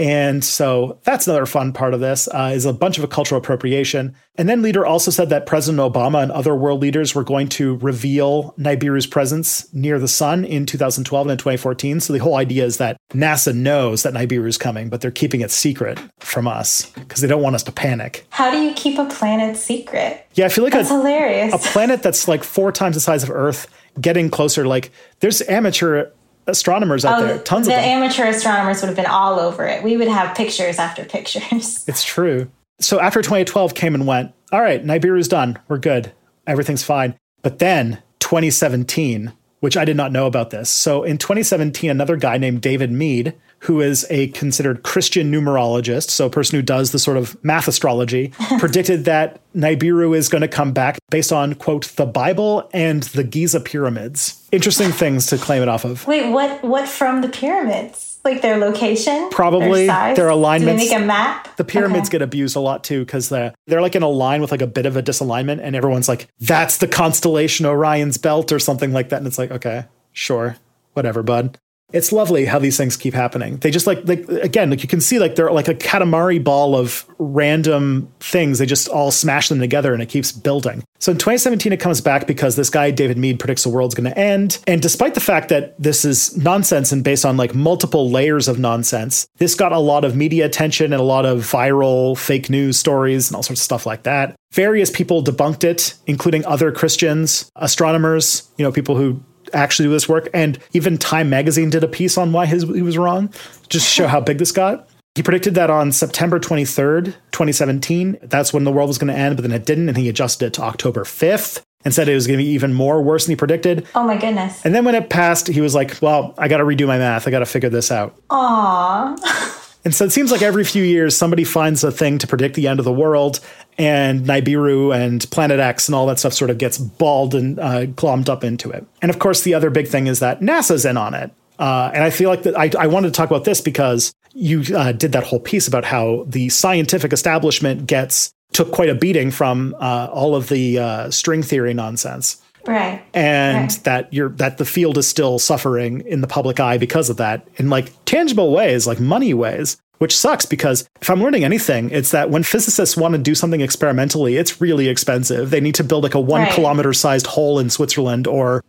[0.00, 3.38] And so that's another fun part of this uh, is a bunch of a cultural
[3.38, 4.16] appropriation.
[4.36, 7.76] And then Lieder also said that President Obama and other world leaders were going to
[7.76, 12.00] reveal Nibiru's presence near the sun in 2012 and 2014.
[12.00, 15.42] So the whole idea is that NASA knows that Nibiru is coming, but they're keeping
[15.42, 18.26] it secret from us because they don't want us to panic.
[18.30, 20.26] How do you keep a planet secret?
[20.32, 21.52] Yeah, I feel like that's a, hilarious.
[21.52, 23.66] A planet that's like four times the size of Earth
[24.00, 24.66] getting closer.
[24.66, 26.10] Like there's amateur
[26.50, 28.02] astronomers out oh, there, tons the of them.
[28.02, 29.82] amateur astronomers would have been all over it.
[29.82, 31.84] We would have pictures after pictures.
[31.88, 32.50] It's true.
[32.80, 35.58] So after 2012 came and went, all right, Nibiru's done.
[35.68, 36.12] We're good.
[36.46, 37.14] Everything's fine.
[37.42, 40.70] But then 2017, which I did not know about this.
[40.70, 46.26] So in 2017, another guy named David Meade who is a considered Christian numerologist, so
[46.26, 50.48] a person who does the sort of math astrology, predicted that Nibiru is going to
[50.48, 54.48] come back based on, quote, the Bible and the Giza pyramids.
[54.50, 56.06] Interesting things to claim it off of.
[56.06, 58.18] Wait, what what from the pyramids?
[58.24, 59.28] Like their location?
[59.30, 60.16] Probably their, size?
[60.16, 60.82] their alignments.
[60.82, 61.56] Do they make a map?
[61.56, 62.18] The pyramids okay.
[62.18, 64.66] get abused a lot too because they're, they're like in a line with like a
[64.66, 69.10] bit of a disalignment, and everyone's like, that's the constellation Orion's belt or something like
[69.10, 69.16] that.
[69.16, 70.56] And it's like, okay, sure,
[70.92, 71.58] whatever, bud.
[71.92, 73.56] It's lovely how these things keep happening.
[73.58, 76.76] They just like like again, like you can see like they're like a katamari ball
[76.76, 78.58] of random things.
[78.58, 80.84] They just all smash them together and it keeps building.
[80.98, 84.10] So in 2017 it comes back because this guy David Meade predicts the world's going
[84.10, 84.58] to end.
[84.66, 88.58] And despite the fact that this is nonsense and based on like multiple layers of
[88.58, 92.78] nonsense, this got a lot of media attention and a lot of viral fake news
[92.78, 94.36] stories and all sorts of stuff like that.
[94.52, 99.22] Various people debunked it, including other Christians, astronomers, you know, people who
[99.52, 100.28] actually do this work.
[100.34, 103.28] And even Time Magazine did a piece on why his, he was wrong,
[103.68, 104.88] just to show how big this got.
[105.14, 109.36] He predicted that on September 23rd, 2017, that's when the world was going to end,
[109.36, 109.88] but then it didn't.
[109.88, 112.72] And he adjusted it to October 5th and said it was going to be even
[112.72, 113.86] more worse than he predicted.
[113.94, 114.64] Oh my goodness.
[114.64, 117.26] And then when it passed, he was like, well, I got to redo my math.
[117.26, 118.14] I got to figure this out.
[118.28, 119.56] Aww.
[119.84, 122.68] And so it seems like every few years somebody finds a thing to predict the
[122.68, 123.40] end of the world,
[123.80, 127.86] and Nibiru and Planet X and all that stuff sort of gets balled and uh,
[127.86, 128.86] glommed up into it.
[129.00, 131.30] And of course, the other big thing is that NASA's in on it.
[131.58, 134.64] Uh, and I feel like that I, I, wanted to talk about this because you
[134.76, 139.30] uh, did that whole piece about how the scientific establishment gets took quite a beating
[139.30, 143.84] from uh, all of the uh, string theory nonsense right and right.
[143.84, 147.46] that you're that the field is still suffering in the public eye because of that
[147.56, 152.10] in like tangible ways like money ways which sucks because if i'm learning anything it's
[152.10, 156.02] that when physicists want to do something experimentally it's really expensive they need to build
[156.02, 156.52] like a one Right.
[156.52, 158.62] kilometer sized hole in switzerland or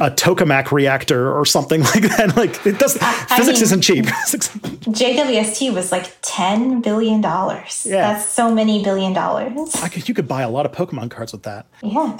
[0.00, 2.96] a tokamak reactor or something like that like it does
[3.36, 4.04] physics mean- isn't cheap
[4.84, 7.22] JWST was like $10 billion.
[7.22, 8.12] Yeah.
[8.12, 9.74] That's so many billion dollars.
[9.76, 12.16] I could, you could buy a lot of pokemon cards with that Yeah.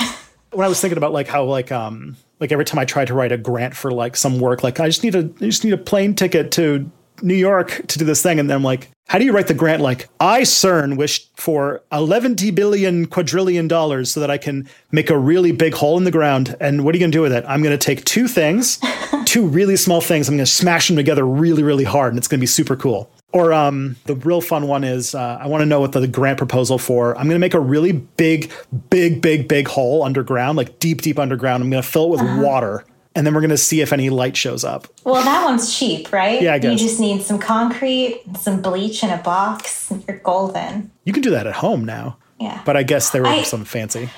[0.51, 3.15] when I was thinking about like how like um like every time I tried to
[3.15, 5.73] write a grant for like some work, like I just need a I just need
[5.75, 6.91] a plane ticket to
[7.23, 9.55] New York to do this thing, and then I'm like, how do you write the
[9.55, 9.83] grant?
[9.83, 15.19] Like I CERN wish for eleven billion quadrillion dollars so that I can make a
[15.19, 16.57] really big hole in the ground.
[16.61, 17.45] And what are you gonna do with it?
[17.47, 18.81] I'm gonna take two things,
[19.27, 20.29] two really small things.
[20.29, 23.11] I'm gonna smash them together really really hard, and it's gonna be super cool.
[23.35, 26.07] Or um, the real fun one is uh, I want to know what the, the
[26.07, 27.19] grant proposal for.
[27.19, 28.53] I'm going to make a really big,
[28.91, 31.61] big, big, big hole underground, like deep, deep underground.
[31.61, 32.85] I'm going to fill it with water,
[33.15, 34.87] and then we're going to see if any light shows up.
[35.05, 36.41] Well, that one's cheap, right?
[36.43, 36.73] Yeah, I guess.
[36.73, 40.91] You just need some concrete, some bleach in a box, and you're golden.
[41.05, 42.61] You can do that at home now, Yeah.
[42.65, 44.09] but I guess they were some fancy.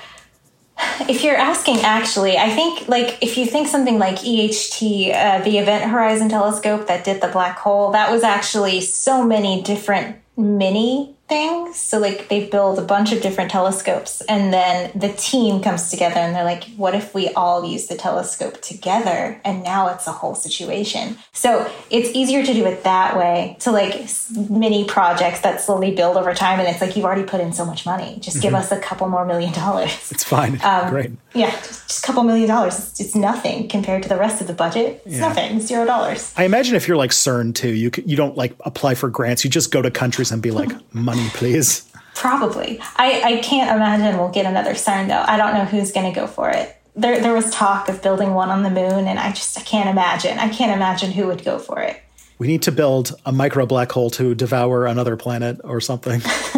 [1.09, 5.57] If you're asking, actually, I think like if you think something like EHT, uh, the
[5.57, 11.15] Event Horizon Telescope that did the black hole, that was actually so many different mini
[11.27, 11.77] things.
[11.77, 16.15] So like they build a bunch of different telescopes, and then the team comes together,
[16.19, 20.11] and they're like, "What if we all use the telescope together?" And now it's a
[20.11, 21.17] whole situation.
[21.33, 24.07] So it's easier to do it that way to like
[24.49, 27.65] mini projects that slowly build over time, and it's like you've already put in so
[27.65, 28.17] much money.
[28.19, 30.11] Just give us a couple more million dollars.
[30.11, 30.59] It's fine.
[30.67, 31.11] Um, Great.
[31.33, 32.77] Yeah, just, just a couple million dollars.
[32.77, 35.01] It's, it's nothing compared to the rest of the budget.
[35.05, 35.27] It's Yeah.
[35.29, 35.59] nothing.
[35.61, 36.33] Zero dollars.
[36.35, 39.45] I imagine if you're like CERN too, you you don't like apply for grants.
[39.45, 41.83] You just go to countries and be like, money, please.
[42.15, 42.79] Probably.
[42.95, 45.23] I, I can't imagine we'll get another CERN though.
[45.25, 46.75] I don't know who's going to go for it.
[46.95, 49.87] There, there was talk of building one on the moon, and I just I can't
[49.87, 50.39] imagine.
[50.39, 52.01] I can't imagine who would go for it.
[52.39, 56.21] We need to build a micro black hole to devour another planet or something.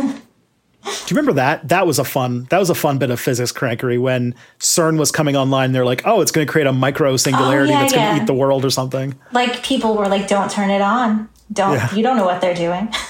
[0.83, 1.67] Do you remember that?
[1.67, 2.45] That was a fun.
[2.51, 5.71] That was a fun bit of physics crankery when CERN was coming online.
[5.73, 8.21] They're like, "Oh, it's going to create a micro singularity Oh, yeah, that's going to
[8.21, 11.27] eat the world or something." Like people were like, "Don't turn it on.
[11.51, 11.73] Don't.
[11.73, 11.93] Yeah.
[11.93, 12.93] You don't know what they're doing."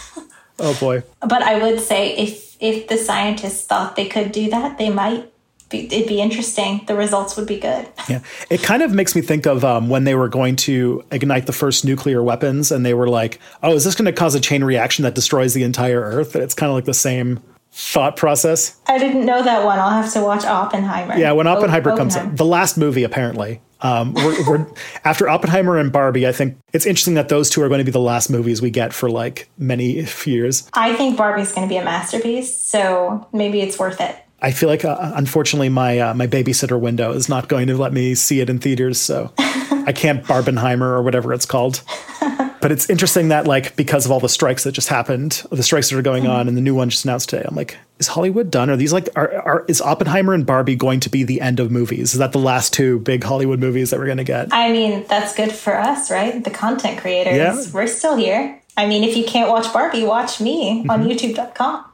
[0.60, 1.04] Oh boy.
[1.22, 5.32] but I would say if if the scientists thought they could do that, they might.
[5.70, 6.82] Be, it'd be interesting.
[6.88, 7.88] The results would be good.
[8.10, 11.46] Yeah, it kind of makes me think of um, when they were going to ignite
[11.46, 14.40] the first nuclear weapons, and they were like, "Oh, is this going to cause a
[14.40, 17.40] chain reaction that destroys the entire Earth?" It's kind of like the same
[17.72, 18.80] thought process.
[18.88, 19.80] I didn't know that one.
[19.80, 21.18] I'll have to watch Oppenheimer.
[21.18, 22.32] Yeah, when Oh, Oppenheimer comes Oppenheimer.
[22.34, 23.62] up, the last movie apparently.
[23.82, 24.68] Um, we're, we're
[25.06, 26.28] after Oppenheimer and Barbie.
[26.28, 28.70] I think it's interesting that those two are going to be the last movies we
[28.72, 30.70] get for like many years.
[30.74, 34.16] I think Barbie's going to be a masterpiece, so maybe it's worth it.
[34.42, 37.94] I feel like, uh, unfortunately, my uh, my babysitter window is not going to let
[37.94, 41.82] me see it in theaters, so I can't Barbenheimer or whatever it's called.
[42.62, 45.90] But it's interesting that, like, because of all the strikes that just happened, the strikes
[45.90, 48.52] that are going on, and the new one just announced today, I'm like, is Hollywood
[48.52, 48.70] done?
[48.70, 51.72] Are these like, are, are is Oppenheimer and Barbie going to be the end of
[51.72, 52.14] movies?
[52.14, 54.50] Is that the last two big Hollywood movies that we're going to get?
[54.52, 56.44] I mean, that's good for us, right?
[56.44, 57.36] The content creators.
[57.36, 57.62] Yeah.
[57.74, 58.60] We're still here.
[58.76, 61.10] I mean, if you can't watch Barbie, watch me on Mm-hmm.
[61.10, 61.86] youtube.com.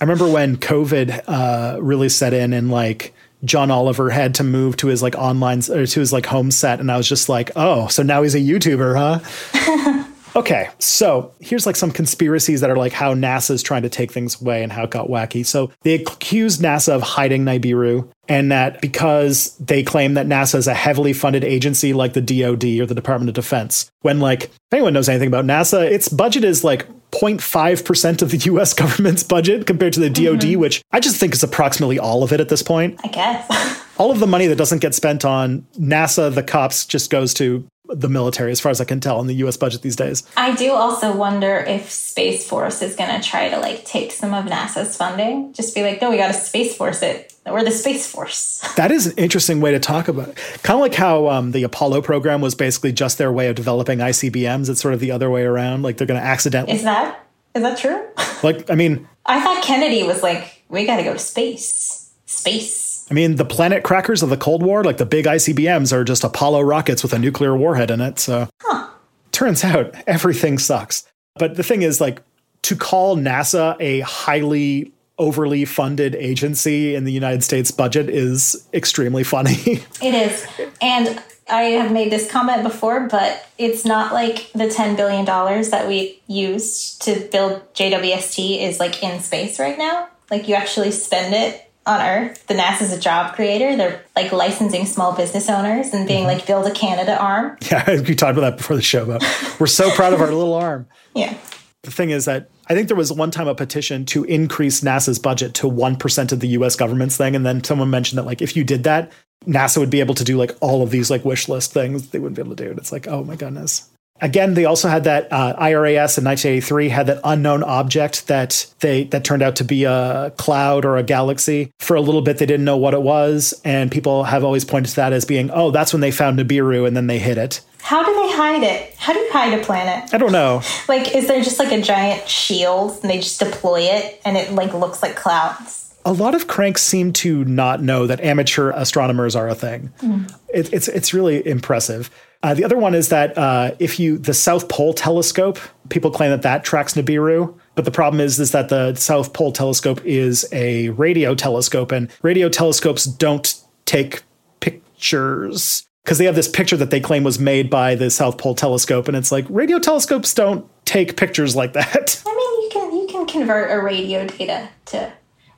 [0.00, 3.14] I remember when COVID uh, really set in and like
[3.44, 6.80] John Oliver had to move to his like online or to his like home set,
[6.80, 10.03] and I was just like, oh, so now he's a YouTuber, huh?
[10.36, 14.40] Okay, so here's like some conspiracies that are like how NASA's trying to take things
[14.40, 15.46] away and how it got wacky.
[15.46, 20.66] So they accused NASA of hiding Nibiru, and that because they claim that NASA is
[20.66, 24.58] a heavily funded agency like the DoD or the Department of Defense, when like if
[24.72, 29.66] anyone knows anything about NASA, its budget is like 0.5% of the US government's budget
[29.66, 30.60] compared to the DoD, mm-hmm.
[30.60, 32.98] which I just think is approximately all of it at this point.
[33.04, 33.84] I guess.
[33.98, 37.64] all of the money that doesn't get spent on NASA, the cops, just goes to
[37.94, 39.56] the military, as far as I can tell, in the U.S.
[39.56, 40.22] budget these days.
[40.36, 44.34] I do also wonder if Space Force is going to try to like take some
[44.34, 45.52] of NASA's funding.
[45.52, 47.34] Just be like, no, we got to Space Force it.
[47.46, 48.60] We're the Space Force.
[48.74, 50.36] That is an interesting way to talk about it.
[50.64, 54.00] Kind of like how um, the Apollo program was basically just their way of developing
[54.00, 54.68] ICBMs.
[54.68, 55.82] It's sort of the other way around.
[55.82, 56.74] Like they're going to accidentally.
[56.74, 57.24] Is that
[57.54, 58.04] is that true?
[58.42, 62.12] like, I mean, I thought Kennedy was like, we got to go to space.
[62.26, 66.04] Space I mean, the planet crackers of the Cold War, like the big ICBMs, are
[66.04, 68.18] just Apollo rockets with a nuclear warhead in it.
[68.18, 68.88] So, huh.
[69.32, 71.04] turns out everything sucks.
[71.36, 72.22] But the thing is, like,
[72.62, 79.22] to call NASA a highly overly funded agency in the United States budget is extremely
[79.22, 79.54] funny.
[80.02, 80.46] it is.
[80.80, 85.86] And I have made this comment before, but it's not like the $10 billion that
[85.86, 90.08] we used to build JWST is like in space right now.
[90.30, 92.46] Like you actually spend it on earth.
[92.46, 93.76] The NASA's a job creator.
[93.76, 96.38] They're like licensing small business owners and being mm-hmm.
[96.38, 97.70] like, build a Canadarm.
[97.70, 99.06] Yeah, we talked about that before the show.
[99.06, 99.22] But
[99.60, 100.86] we're so proud of our little arm.
[101.14, 101.36] Yeah.
[101.82, 105.18] The thing is that I think there was one time a petition to increase NASA's
[105.18, 107.36] budget to 1% of the US government's thing.
[107.36, 109.12] And then someone mentioned that, like, if you did that,
[109.46, 112.18] NASA would be able to do like all of these like wish list things they
[112.18, 112.70] wouldn't be able to do.
[112.70, 113.90] And it's like, oh my goodness.
[114.24, 119.04] Again, they also had that uh, IRAS in 1983 had that unknown object that they
[119.04, 121.70] that turned out to be a cloud or a galaxy.
[121.78, 124.88] For a little bit, they didn't know what it was, and people have always pointed
[124.88, 127.60] to that as being, oh, that's when they found Nibiru, and then they hid it.
[127.82, 128.94] How do they hide it?
[128.96, 130.14] How do you hide a planet?
[130.14, 130.62] I don't know.
[130.88, 134.52] Like, is there just like a giant shield, and they just deploy it, and it
[134.52, 135.84] like looks like clouds?
[136.06, 139.90] a lot of cranks seem to not know that amateur astronomers are a thing.
[140.00, 140.34] Mm.
[140.52, 142.10] It, it's it's really impressive.
[142.44, 146.28] Uh, the other one is that uh, if you the South Pole telescope, people claim
[146.28, 150.46] that that tracks Nibiru, but the problem is is that the South Pole telescope is
[150.52, 154.24] a radio telescope, and radio telescopes don't take
[154.60, 158.54] pictures because they have this picture that they claim was made by the South Pole
[158.54, 162.22] telescope, and it's like radio telescopes don't take pictures like that.
[162.26, 165.10] I mean, you can you can convert a radio data to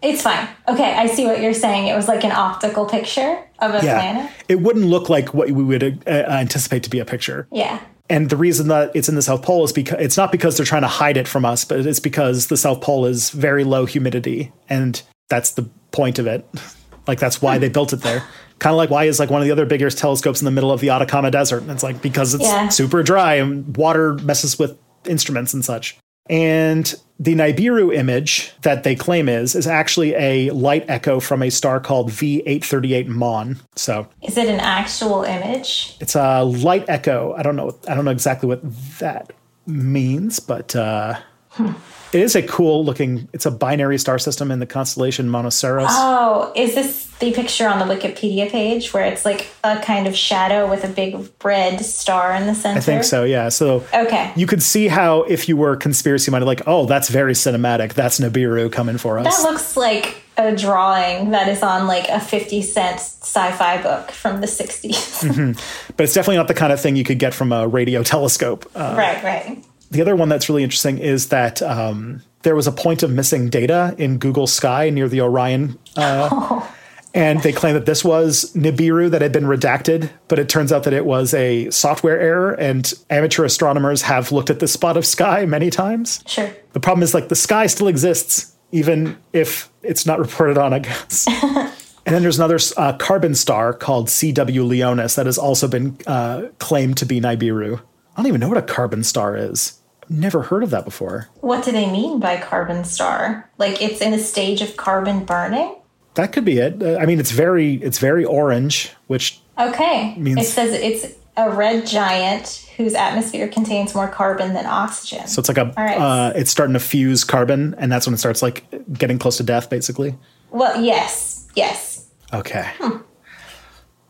[0.03, 0.49] it's fine.
[0.69, 1.89] Okay, I see what you're saying.
[1.89, 4.01] It was like an optical picture of a yeah.
[4.01, 4.33] planet.
[4.49, 7.47] It wouldn't look like what we would uh, anticipate to be a picture.
[7.51, 7.81] Yeah.
[8.09, 10.67] And the reason that it's in the South Pole is because it's not because they're
[10.67, 13.85] trying to hide it from us, but it's because the South Pole is very low
[13.85, 16.47] humidity, and that's the point of it.
[17.07, 18.23] like that's why they built it there.
[18.59, 20.73] Kind of like why is like one of the other bigger telescopes in the middle
[20.73, 21.63] of the Atacama Desert?
[21.63, 22.69] And it's like because it's yeah.
[22.69, 25.99] super dry and water messes with instruments and such.
[26.29, 31.51] And the Nibiru image that they claim is is actually a light echo from a
[31.51, 33.59] star called V838 Mon.
[33.75, 35.97] So Is it an actual image?
[36.01, 37.35] It's a light echo.
[37.35, 38.61] I don't know I don't know exactly what
[38.99, 39.33] that
[39.67, 41.19] means, but uh
[41.51, 41.73] hmm.
[42.17, 43.29] It is a cool looking.
[43.35, 45.89] It's a binary star system in the constellation Monoceros.
[45.91, 50.17] Oh, is this the picture on the Wikipedia page where it's like a kind of
[50.17, 52.79] shadow with a big red star in the center?
[52.79, 53.25] I think so.
[53.25, 53.51] Yeah.
[53.51, 57.35] So okay, you could see how if you were conspiracy minded, like, oh, that's very
[57.35, 57.93] cinematic.
[57.93, 59.37] That's Nibiru coming for us.
[59.37, 64.41] That looks like a drawing that is on like a 50 cent sci-fi book from
[64.41, 65.23] the 60s.
[65.23, 65.93] mm-hmm.
[65.97, 68.71] But it's definitely not the kind of thing you could get from a radio telescope.
[68.75, 69.65] Uh, right, right.
[69.91, 73.49] The other one that's really interesting is that um, there was a point of missing
[73.49, 75.79] data in Google Sky near the Orion.
[75.97, 76.73] Uh, oh.
[77.17, 80.83] And they claim that this was Nibiru that had been redacted, but it turns out
[80.83, 85.07] that it was a software error, and amateur astronomers have looked at this spot of
[85.07, 86.23] sky many times.
[86.27, 86.55] Sure.
[86.75, 90.81] The problem is, like, the sky still exists, even if it's not reported on, I
[90.81, 91.27] guess.
[91.43, 96.49] and then there's another uh, carbon star called CW Leonis that has also been uh,
[96.59, 97.81] claimed to be Nibiru.
[98.17, 99.79] I don't even know what a carbon star is.
[100.09, 101.29] Never heard of that before.
[101.41, 103.51] What do they mean by carbon star?
[103.59, 105.77] Like it's in a stage of carbon burning?
[106.15, 106.83] That could be it.
[106.83, 111.51] Uh, I mean, it's very it's very orange, which okay means it says it's a
[111.51, 115.27] red giant whose atmosphere contains more carbon than oxygen.
[115.27, 115.99] So it's like a right.
[115.99, 119.43] uh, it's starting to fuse carbon, and that's when it starts like getting close to
[119.43, 120.17] death, basically.
[120.51, 122.09] Well, yes, yes.
[122.33, 122.71] Okay.
[122.79, 122.99] Hmm.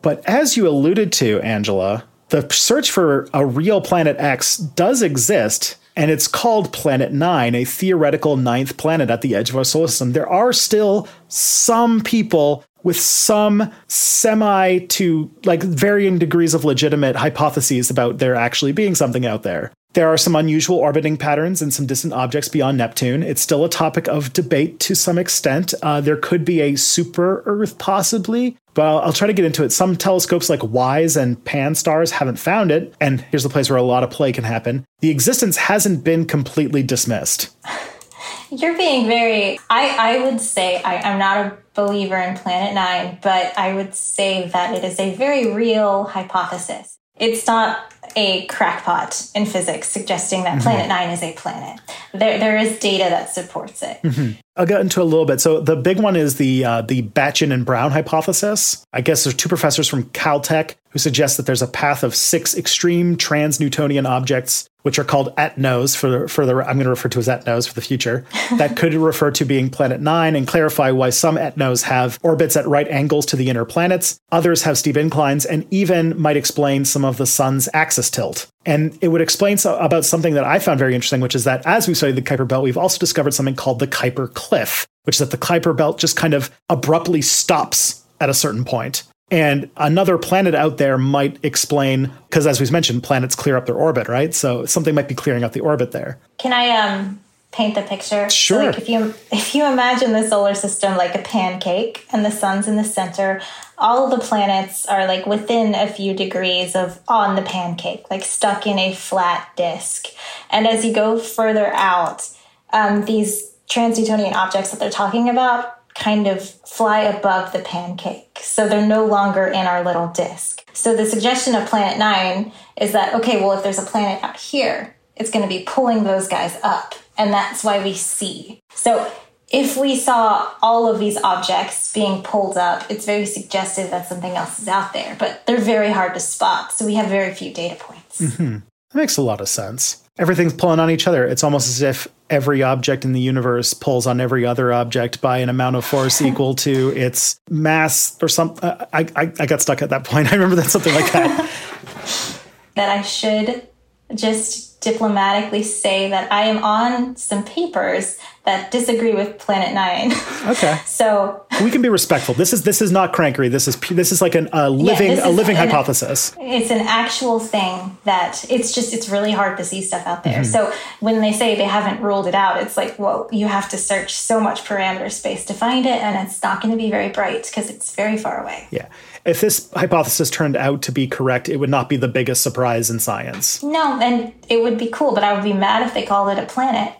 [0.02, 5.76] But as you alluded to, Angela, the search for a real planet X does exist,
[5.94, 9.88] and it's called Planet Nine, a theoretical ninth planet at the edge of our solar
[9.88, 10.12] system.
[10.12, 17.90] There are still some people with some semi to like varying degrees of legitimate hypotheses
[17.90, 19.72] about there actually being something out there.
[19.94, 23.22] There are some unusual orbiting patterns and some distant objects beyond Neptune.
[23.22, 25.72] It's still a topic of debate to some extent.
[25.82, 29.64] Uh, there could be a super Earth, possibly, but I'll, I'll, try to get into
[29.64, 29.72] it.
[29.72, 33.82] Some telescopes like WISE and Pan-STARRS haven't found it, and here's the place where a
[33.82, 34.84] lot of play can happen.
[35.00, 37.56] The existence hasn't been completely dismissed.
[38.50, 39.58] You're being very.
[39.70, 43.94] I, I would say I, I'm not a believer in Planet Nine, but I would
[43.94, 46.98] say that it is a very real hypothesis.
[47.18, 50.62] It's not a crackpot in physics suggesting that mm-hmm.
[50.62, 51.80] Planet Nine is a planet.
[52.12, 54.00] There, there is data that supports it.
[54.02, 54.38] Mm-hmm.
[54.56, 55.40] I'll get into a little bit.
[55.40, 58.84] So the big one is the uh, the Batygin and Brown hypothesis.
[58.92, 62.56] I guess there's two professors from Caltech who suggest that there's a path of six
[62.56, 67.18] extreme trans-Neptunian objects which are called etnos for for the I'm going to refer to
[67.18, 68.24] as etnos for the future.
[68.56, 72.68] that could refer to being planet 9 and clarify why some etnos have orbits at
[72.68, 77.04] right angles to the inner planets, others have steep inclines and even might explain some
[77.04, 78.46] of the sun's axis tilt.
[78.64, 81.66] And it would explain so, about something that I found very interesting, which is that
[81.66, 85.16] as we studied the Kuiper Belt, we've also discovered something called the Kuiper Cliff, which
[85.16, 89.02] is that the Kuiper Belt just kind of abruptly stops at a certain point.
[89.30, 93.74] And another planet out there might explain, because as we've mentioned, planets clear up their
[93.74, 94.32] orbit, right?
[94.32, 96.18] So something might be clearing up the orbit there.
[96.38, 97.20] Can I um,
[97.50, 98.30] paint the picture?
[98.30, 98.60] Sure.
[98.60, 102.30] So like if you if you imagine the solar system like a pancake and the
[102.30, 103.42] sun's in the center,
[103.78, 108.64] all the planets are like within a few degrees of on the pancake, like stuck
[108.64, 110.06] in a flat disk.
[110.50, 112.30] And as you go further out,
[112.72, 118.38] um, these trans-Neptunian objects that they're talking about kind of fly above the pancake.
[118.40, 120.62] So they're no longer in our little disk.
[120.72, 124.36] So the suggestion of Planet Nine is that, okay, well, if there's a planet out
[124.36, 126.94] here, it's going to be pulling those guys up.
[127.16, 128.60] And that's why we see.
[128.74, 129.10] So
[129.50, 134.32] if we saw all of these objects being pulled up, it's very suggestive that something
[134.32, 136.72] else is out there, but they're very hard to spot.
[136.72, 138.20] So we have very few data points.
[138.20, 138.58] Mm-hmm.
[138.90, 140.02] That makes a lot of sense.
[140.18, 141.24] Everything's pulling on each other.
[141.26, 145.38] It's almost as if every object in the universe pulls on every other object by
[145.38, 148.64] an amount of force equal to its mass or something.
[148.68, 150.28] Uh, I, I, I got stuck at that point.
[150.32, 151.50] I remember that something like that.
[152.74, 153.68] that I should
[154.14, 160.12] just diplomatically say that I am on some papers that disagree with Planet Nine.
[160.46, 160.78] Okay.
[160.86, 162.34] so we can be respectful.
[162.34, 163.48] This is this is not crankery.
[163.48, 166.36] This is this is like an, a living yeah, a living an, hypothesis.
[166.38, 170.42] It's an actual thing that it's just it's really hard to see stuff out there.
[170.42, 170.44] Mm-hmm.
[170.44, 173.76] So when they say they haven't ruled it out, it's like well you have to
[173.76, 177.08] search so much parameter space to find it, and it's not going to be very
[177.08, 178.68] bright because it's very far away.
[178.70, 178.86] Yeah.
[179.26, 182.90] If this hypothesis turned out to be correct, it would not be the biggest surprise
[182.90, 183.62] in science.
[183.62, 186.42] No, and it would be cool, but I would be mad if they called it
[186.42, 186.94] a planet.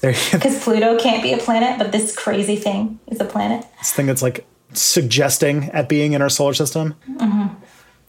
[0.00, 3.64] Because Pluto can't be a planet, but this crazy thing is a planet.
[3.78, 6.94] This thing that's like suggesting at being in our solar system.
[7.08, 7.54] Mm-hmm.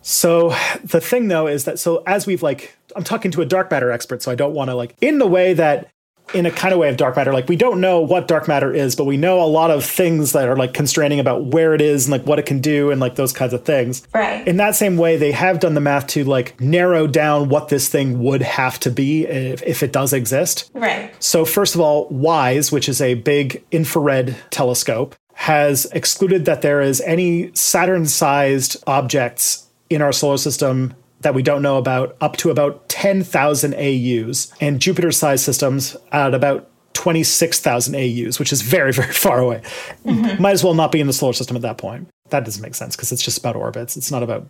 [0.01, 3.71] So the thing though is that so as we've like I'm talking to a dark
[3.71, 5.89] matter expert, so I don't want to like in the way that
[6.34, 7.34] in a kind of way of dark matter.
[7.34, 10.32] Like we don't know what dark matter is, but we know a lot of things
[10.34, 12.99] that are like constraining about where it is and like what it can do and
[12.99, 14.07] like those kinds of things.
[14.13, 14.47] Right.
[14.47, 17.89] In that same way, they have done the math to like narrow down what this
[17.89, 20.69] thing would have to be if, if it does exist.
[20.73, 21.11] Right.
[21.23, 26.82] So first of all, WISE, which is a big infrared telescope, has excluded that there
[26.82, 32.49] is any Saturn-sized objects in our solar system that we don't know about up to
[32.49, 39.13] about 10,000 AUs, and Jupiter sized systems at about 26,000 AUs, which is very, very
[39.13, 39.61] far away.
[40.05, 40.41] Mm-hmm.
[40.41, 42.09] Might as well not be in the solar system at that point.
[42.30, 43.97] That doesn't make sense because it's just about orbits.
[43.97, 44.47] It's not about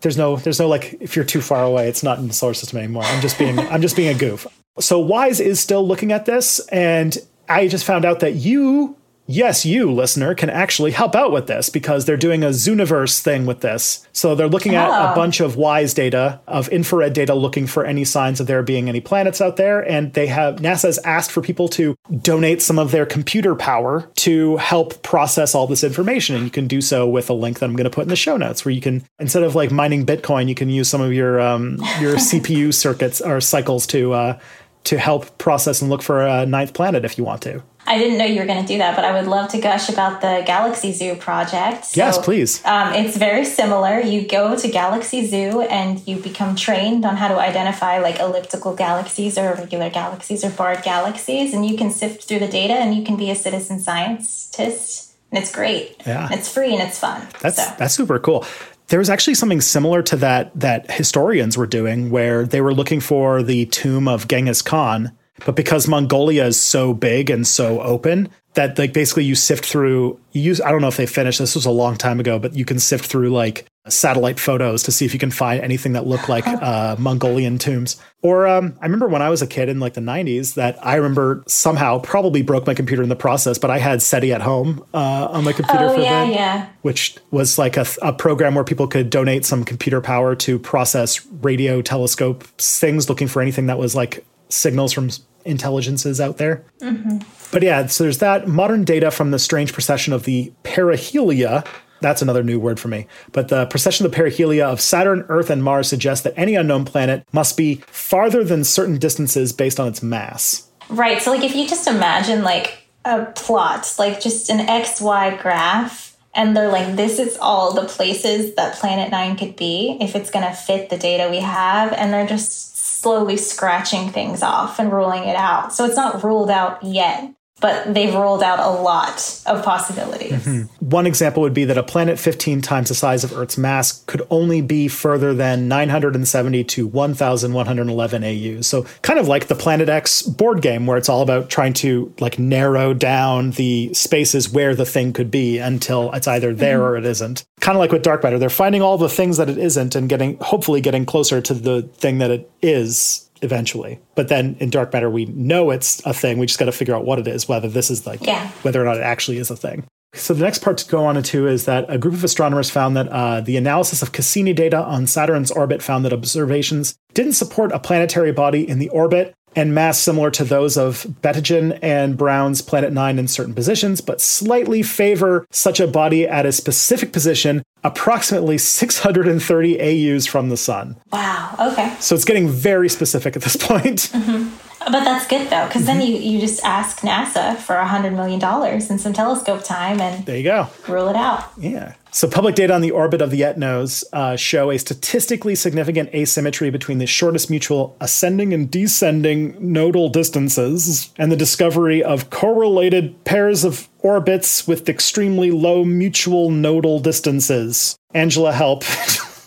[0.00, 2.54] there's no there's no like if you're too far away, it's not in the solar
[2.54, 3.02] system anymore.
[3.02, 4.46] I'm just being I'm just being a goof.
[4.80, 8.96] So Wise is still looking at this, and I just found out that you
[9.28, 13.46] yes, you, listener, can actually help out with this because they're doing a Zooniverse thing
[13.46, 14.08] with this.
[14.12, 15.14] So they're looking at a ah.
[15.14, 19.00] bunch of WISE data, of infrared data, looking for any signs of there being any
[19.00, 19.86] planets out there.
[19.88, 24.56] And they have, NASA's asked for people to donate some of their computer power to
[24.56, 26.34] help process all this information.
[26.34, 28.16] And you can do so with a link that I'm going to put in the
[28.16, 31.12] show notes where you can, instead of like mining Bitcoin, you can use some of
[31.12, 34.38] your, um, your CPU circuits or cycles to, uh,
[34.84, 37.62] to help process and look for a ninth planet if you want to.
[37.88, 39.88] I didn't know you were going to do that, but I would love to gush
[39.88, 41.86] about the Galaxy Zoo project.
[41.86, 42.62] So, yes, please.
[42.66, 43.98] Um, it's very similar.
[43.98, 48.76] You go to Galaxy Zoo and you become trained on how to identify like elliptical
[48.76, 52.94] galaxies or irregular galaxies or barred galaxies, and you can sift through the data and
[52.94, 55.14] you can be a citizen scientist.
[55.30, 55.96] And it's great.
[56.06, 56.28] Yeah.
[56.30, 57.26] it's free and it's fun.
[57.40, 57.74] That's so.
[57.78, 58.44] that's super cool.
[58.88, 63.00] There was actually something similar to that that historians were doing where they were looking
[63.00, 65.12] for the tomb of Genghis Khan
[65.44, 70.18] but because Mongolia is so big and so open that like basically you sift through
[70.32, 72.54] you use I don't know if they finished this was a long time ago, but
[72.54, 76.06] you can sift through like satellite photos to see if you can find anything that
[76.06, 78.00] looked like uh, Mongolian tombs.
[78.22, 80.96] Or um, I remember when I was a kid in like the 90s that I
[80.96, 84.84] remember somehow probably broke my computer in the process, but I had SETI at home
[84.92, 86.68] uh, on my computer Oh for a yeah, bit, yeah.
[86.82, 91.24] which was like a, a program where people could donate some computer power to process
[91.26, 95.10] radio telescope things looking for anything that was like signals from
[95.44, 96.64] intelligences out there.
[96.80, 97.18] Mm-hmm.
[97.50, 101.64] But yeah, so there's that modern data from the strange procession of the perihelia.
[102.00, 103.06] That's another new word for me.
[103.32, 106.84] But the procession of the perihelia of Saturn, Earth, and Mars suggests that any unknown
[106.84, 110.68] planet must be farther than certain distances based on its mass.
[110.88, 111.20] Right.
[111.20, 116.56] So like if you just imagine like a plot, like just an XY graph, and
[116.56, 120.54] they're like, this is all the places that Planet Nine could be if it's gonna
[120.54, 125.36] fit the data we have, and they're just slowly scratching things off and ruling it
[125.36, 125.72] out.
[125.72, 130.32] So it's not ruled out yet, but they've ruled out a lot of possibilities.
[130.32, 130.88] Mm-hmm.
[130.88, 134.22] One example would be that a planet 15 times the size of Earth's mass could
[134.30, 138.60] only be further than 970 to 1111 AU.
[138.62, 142.12] So kind of like the Planet X board game where it's all about trying to
[142.20, 146.86] like narrow down the spaces where the thing could be until it's either there mm-hmm.
[146.86, 147.44] or it isn't.
[147.60, 150.08] Kind of like with Dark Matter, they're finding all the things that it isn't and
[150.08, 153.98] getting hopefully getting closer to the thing that it is eventually.
[154.14, 156.38] But then in dark matter, we know it's a thing.
[156.38, 158.48] We just got to figure out what it is, whether this is like, Yeah.
[158.62, 159.84] whether or not it actually is a thing.
[160.14, 162.96] So the next part to go on into is that a group of astronomers found
[162.96, 167.72] that uh, the analysis of Cassini data on Saturn's orbit found that observations didn't support
[167.72, 172.62] a planetary body in the orbit and mass similar to those of Batygin and Brown's
[172.62, 177.62] Planet 9 in certain positions, but slightly favor such a body at a specific position
[177.84, 179.80] approximately 630
[180.14, 180.96] AUs from the sun.
[181.12, 181.54] Wow.
[181.72, 181.94] Okay.
[182.00, 184.10] So it's getting very specific at this point.
[184.12, 184.48] Mm-hmm.
[184.90, 185.98] But that's good though, because Mm-hmm.
[185.98, 190.00] then you, you just ask NASA for a hundred million dollars and some telescope time
[190.00, 190.68] and There you go.
[190.88, 191.44] rule it out.
[191.58, 191.94] Yeah.
[192.10, 196.70] So public data on the orbit of the ETNOs uh, show a statistically significant asymmetry
[196.70, 203.62] between the shortest mutual ascending and descending nodal distances and the discovery of correlated pairs
[203.62, 207.96] of orbits with extremely low mutual nodal distances.
[208.14, 208.84] Angela, help.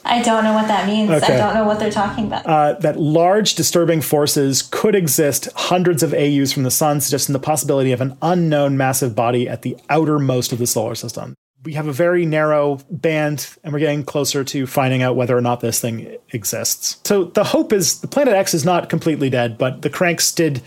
[0.05, 1.09] I don't know what that means.
[1.09, 1.35] Okay.
[1.35, 2.45] I don't know what they're talking about.
[2.45, 7.39] uh, that large disturbing forces could exist hundreds of AUs from the sun, suggesting the
[7.39, 11.35] possibility of an unknown massive body at the outermost of the solar system.
[11.63, 15.41] We have a very narrow band, and we're getting closer to finding out whether or
[15.41, 16.97] not this thing exists.
[17.03, 20.61] So the hope is the Planet X is not completely dead, but the cranks did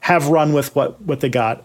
[0.00, 1.64] have run with what, what they got.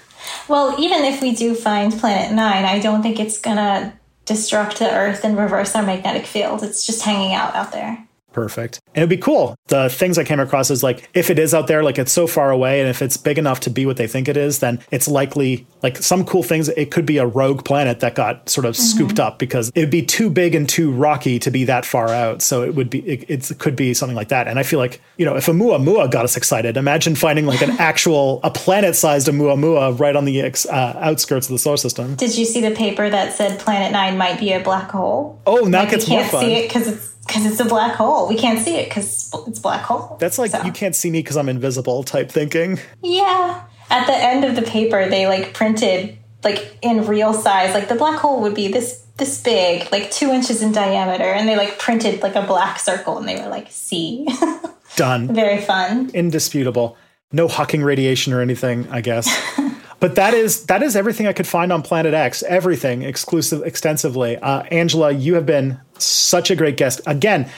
[0.48, 4.90] well, even if we do find Planet Nine, I don't think it's gonna destruct the
[4.90, 6.62] Earth and reverse our magnetic field.
[6.62, 8.06] It's just hanging out out there.
[8.32, 8.80] Perfect.
[8.94, 9.56] And it'd be cool.
[9.66, 12.26] The things I came across is like if it is out there, like it's so
[12.26, 14.80] far away, and if it's big enough to be what they think it is, then
[14.90, 16.68] it's likely like some cool things.
[16.70, 20.02] It could be a rogue planet that got sort of scooped up because it'd be
[20.02, 22.42] too big and too rocky to be that far out.
[22.42, 24.46] So it would be it, it's, it could be something like that.
[24.48, 27.62] And I feel like you know if a Muamua got us excited, imagine finding like
[27.62, 32.14] an actual a planet-sized Muamua right on the ex, uh, outskirts of the solar system.
[32.16, 35.40] Did you see the paper that said Planet Nine might be a black hole?
[35.46, 36.44] Oh, now Like, it gets we more can't fun.
[36.44, 38.28] see it because it's because it's a black hole.
[38.28, 40.16] We can't see it because it's black hole.
[40.20, 42.78] That's like So- you can't see me because I'm invisible type thinking.
[43.02, 43.62] Yeah.
[43.88, 47.94] At the end of the paper, they like printed like in real size, like the
[47.94, 51.78] black hole would be this this big, like two inches in diameter, and they like
[51.78, 54.26] printed like a black circle, and they were like, "See."
[54.96, 55.32] Done.
[55.34, 56.10] Very fun.
[56.14, 56.96] indisputable.
[57.32, 59.28] No Hawking radiation or anything, I guess.
[60.00, 62.42] but that is that is everything I could find on Planet X.
[62.42, 64.36] Everything exclusive, extensively.
[64.38, 67.00] Uh, Angela, you have been such a great guest.
[67.06, 67.48] Again,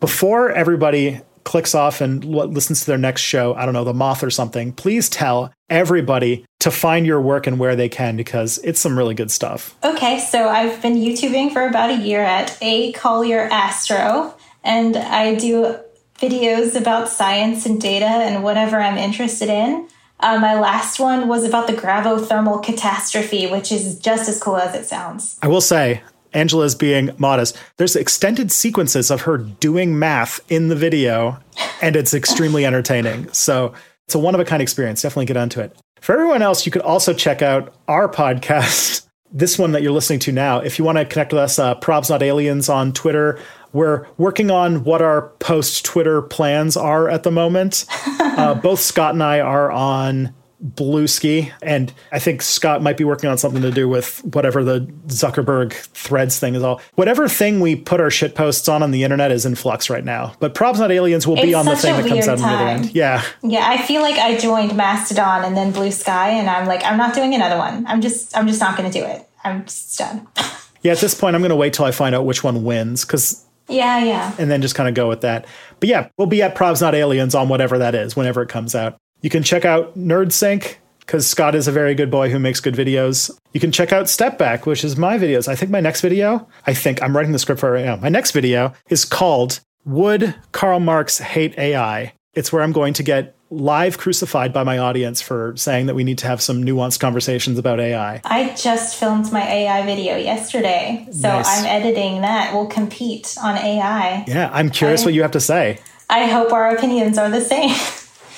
[0.00, 3.94] before everybody clicks off and l- listens to their next show, I don't know, The
[3.94, 4.72] Moth or something.
[4.72, 9.14] Please tell everybody to find your work and where they can because it's some really
[9.14, 9.76] good stuff.
[9.82, 15.34] Okay, so I've been YouTubing for about a year at A Collier Astro, and I
[15.34, 15.78] do
[16.18, 19.88] videos about science and data and whatever I'm interested in.
[20.22, 24.74] Uh, my last one was about the gravothermal catastrophe, which is just as cool as
[24.74, 25.36] it sounds.
[25.42, 26.02] I will say,
[26.32, 27.58] Angela's being modest.
[27.76, 31.38] There's extended sequences of her doing math in the video,
[31.82, 33.30] and it's extremely entertaining.
[33.32, 33.74] So
[34.06, 35.02] it's a one of a kind experience.
[35.02, 35.76] Definitely get onto it.
[36.00, 40.18] For everyone else, you could also check out our podcast, this one that you're listening
[40.20, 40.58] to now.
[40.60, 43.38] If you want to connect with us, uh, Probs Not Aliens on Twitter.
[43.72, 47.84] We're working on what our post Twitter plans are at the moment.
[48.20, 53.28] uh, both Scott and I are on Bluesky, and I think Scott might be working
[53.28, 56.80] on something to do with whatever the Zuckerberg threads thing is all.
[56.94, 60.04] Whatever thing we put our shit posts on on the internet is in flux right
[60.04, 60.34] now.
[60.38, 62.64] But Probs Not Aliens will be on the thing that comes out on the other
[62.64, 62.76] time.
[62.84, 62.94] end.
[62.94, 63.24] Yeah.
[63.42, 66.96] Yeah, I feel like I joined Mastodon and then Blue Sky, and I'm like, I'm
[66.96, 67.84] not doing another one.
[67.88, 69.28] I'm just, I'm just not going to do it.
[69.42, 70.28] I'm just done.
[70.84, 73.04] Yeah, at this point, I'm going to wait till I find out which one wins
[73.04, 74.34] because Yeah, yeah.
[74.38, 75.46] and then just kind of go with that.
[75.80, 78.74] But yeah, we'll be at Probs Not Aliens on whatever that is, whenever it comes
[78.74, 78.96] out.
[79.20, 82.74] You can check out NerdSync because Scott is a very good boy who makes good
[82.74, 83.30] videos.
[83.52, 85.48] You can check out Step Back, which is my videos.
[85.48, 87.96] I think my next video, I think I'm writing the script for right now.
[87.96, 92.14] My next video is called Would Karl Marx Hate AI?
[92.34, 96.04] It's where I'm going to get live crucified by my audience for saying that we
[96.04, 98.20] need to have some nuanced conversations about AI.
[98.24, 101.60] I just filmed my AI video yesterday, so Nice.
[101.60, 102.54] I'm editing that.
[102.54, 104.24] We'll compete on AI.
[104.26, 105.78] Yeah, I'm curious I- what you have to say.
[106.08, 107.74] I hope our opinions are the same.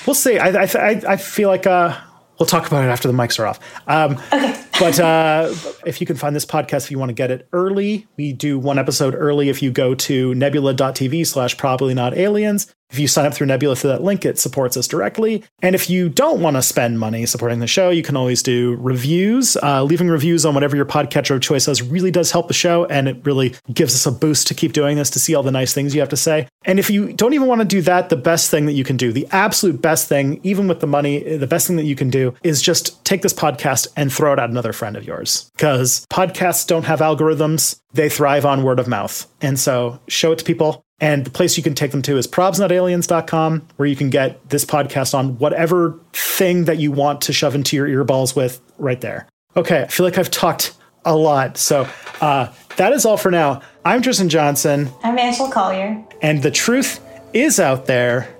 [0.07, 0.39] We'll see.
[0.39, 1.97] I, I, I feel like uh,
[2.39, 3.59] we'll talk about it after the mics are off.
[3.89, 4.61] Um, okay.
[4.79, 5.55] But uh,
[5.87, 8.59] if you can find this podcast, if you want to get it early, we do
[8.59, 9.49] one episode early.
[9.49, 13.75] If you go to nebula.tv slash probably not aliens, if you sign up through Nebula
[13.75, 15.43] through that link, it supports us directly.
[15.63, 18.77] And if you don't want to spend money supporting the show, you can always do
[18.77, 19.57] reviews.
[19.57, 22.85] Uh, leaving reviews on whatever your podcatcher of choice is really does help the show,
[22.85, 25.51] and it really gives us a boost to keep doing this to see all the
[25.51, 26.47] nice things you have to say.
[26.67, 28.97] And if you don't even want to do that, the best thing that you can
[28.97, 32.11] do, the absolute best thing, even with the money, the best thing that you can
[32.11, 35.51] do is just take this podcast and throw it at another friend of yours.
[35.57, 39.27] Because podcasts don't have algorithms, they thrive on word of mouth.
[39.43, 40.83] And so show it to people.
[41.01, 44.65] And the place you can take them to is probsnotaliens.com, where you can get this
[44.65, 49.29] podcast on whatever thing that you want to shove into your earballs with right there.
[49.57, 51.59] Okay, I feel like I've talked a lot.
[51.59, 51.87] So
[52.21, 53.61] uh, that is all for now.
[53.85, 56.03] I'm Tristan Johnson, I'm Angela Collier.
[56.23, 57.01] and the truth
[57.35, 58.35] is out there.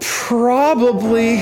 [0.00, 1.38] Probably.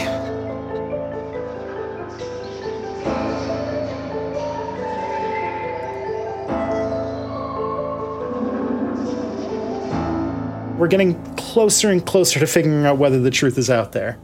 [10.80, 14.18] We're getting closer and closer to figuring out whether the truth is out there.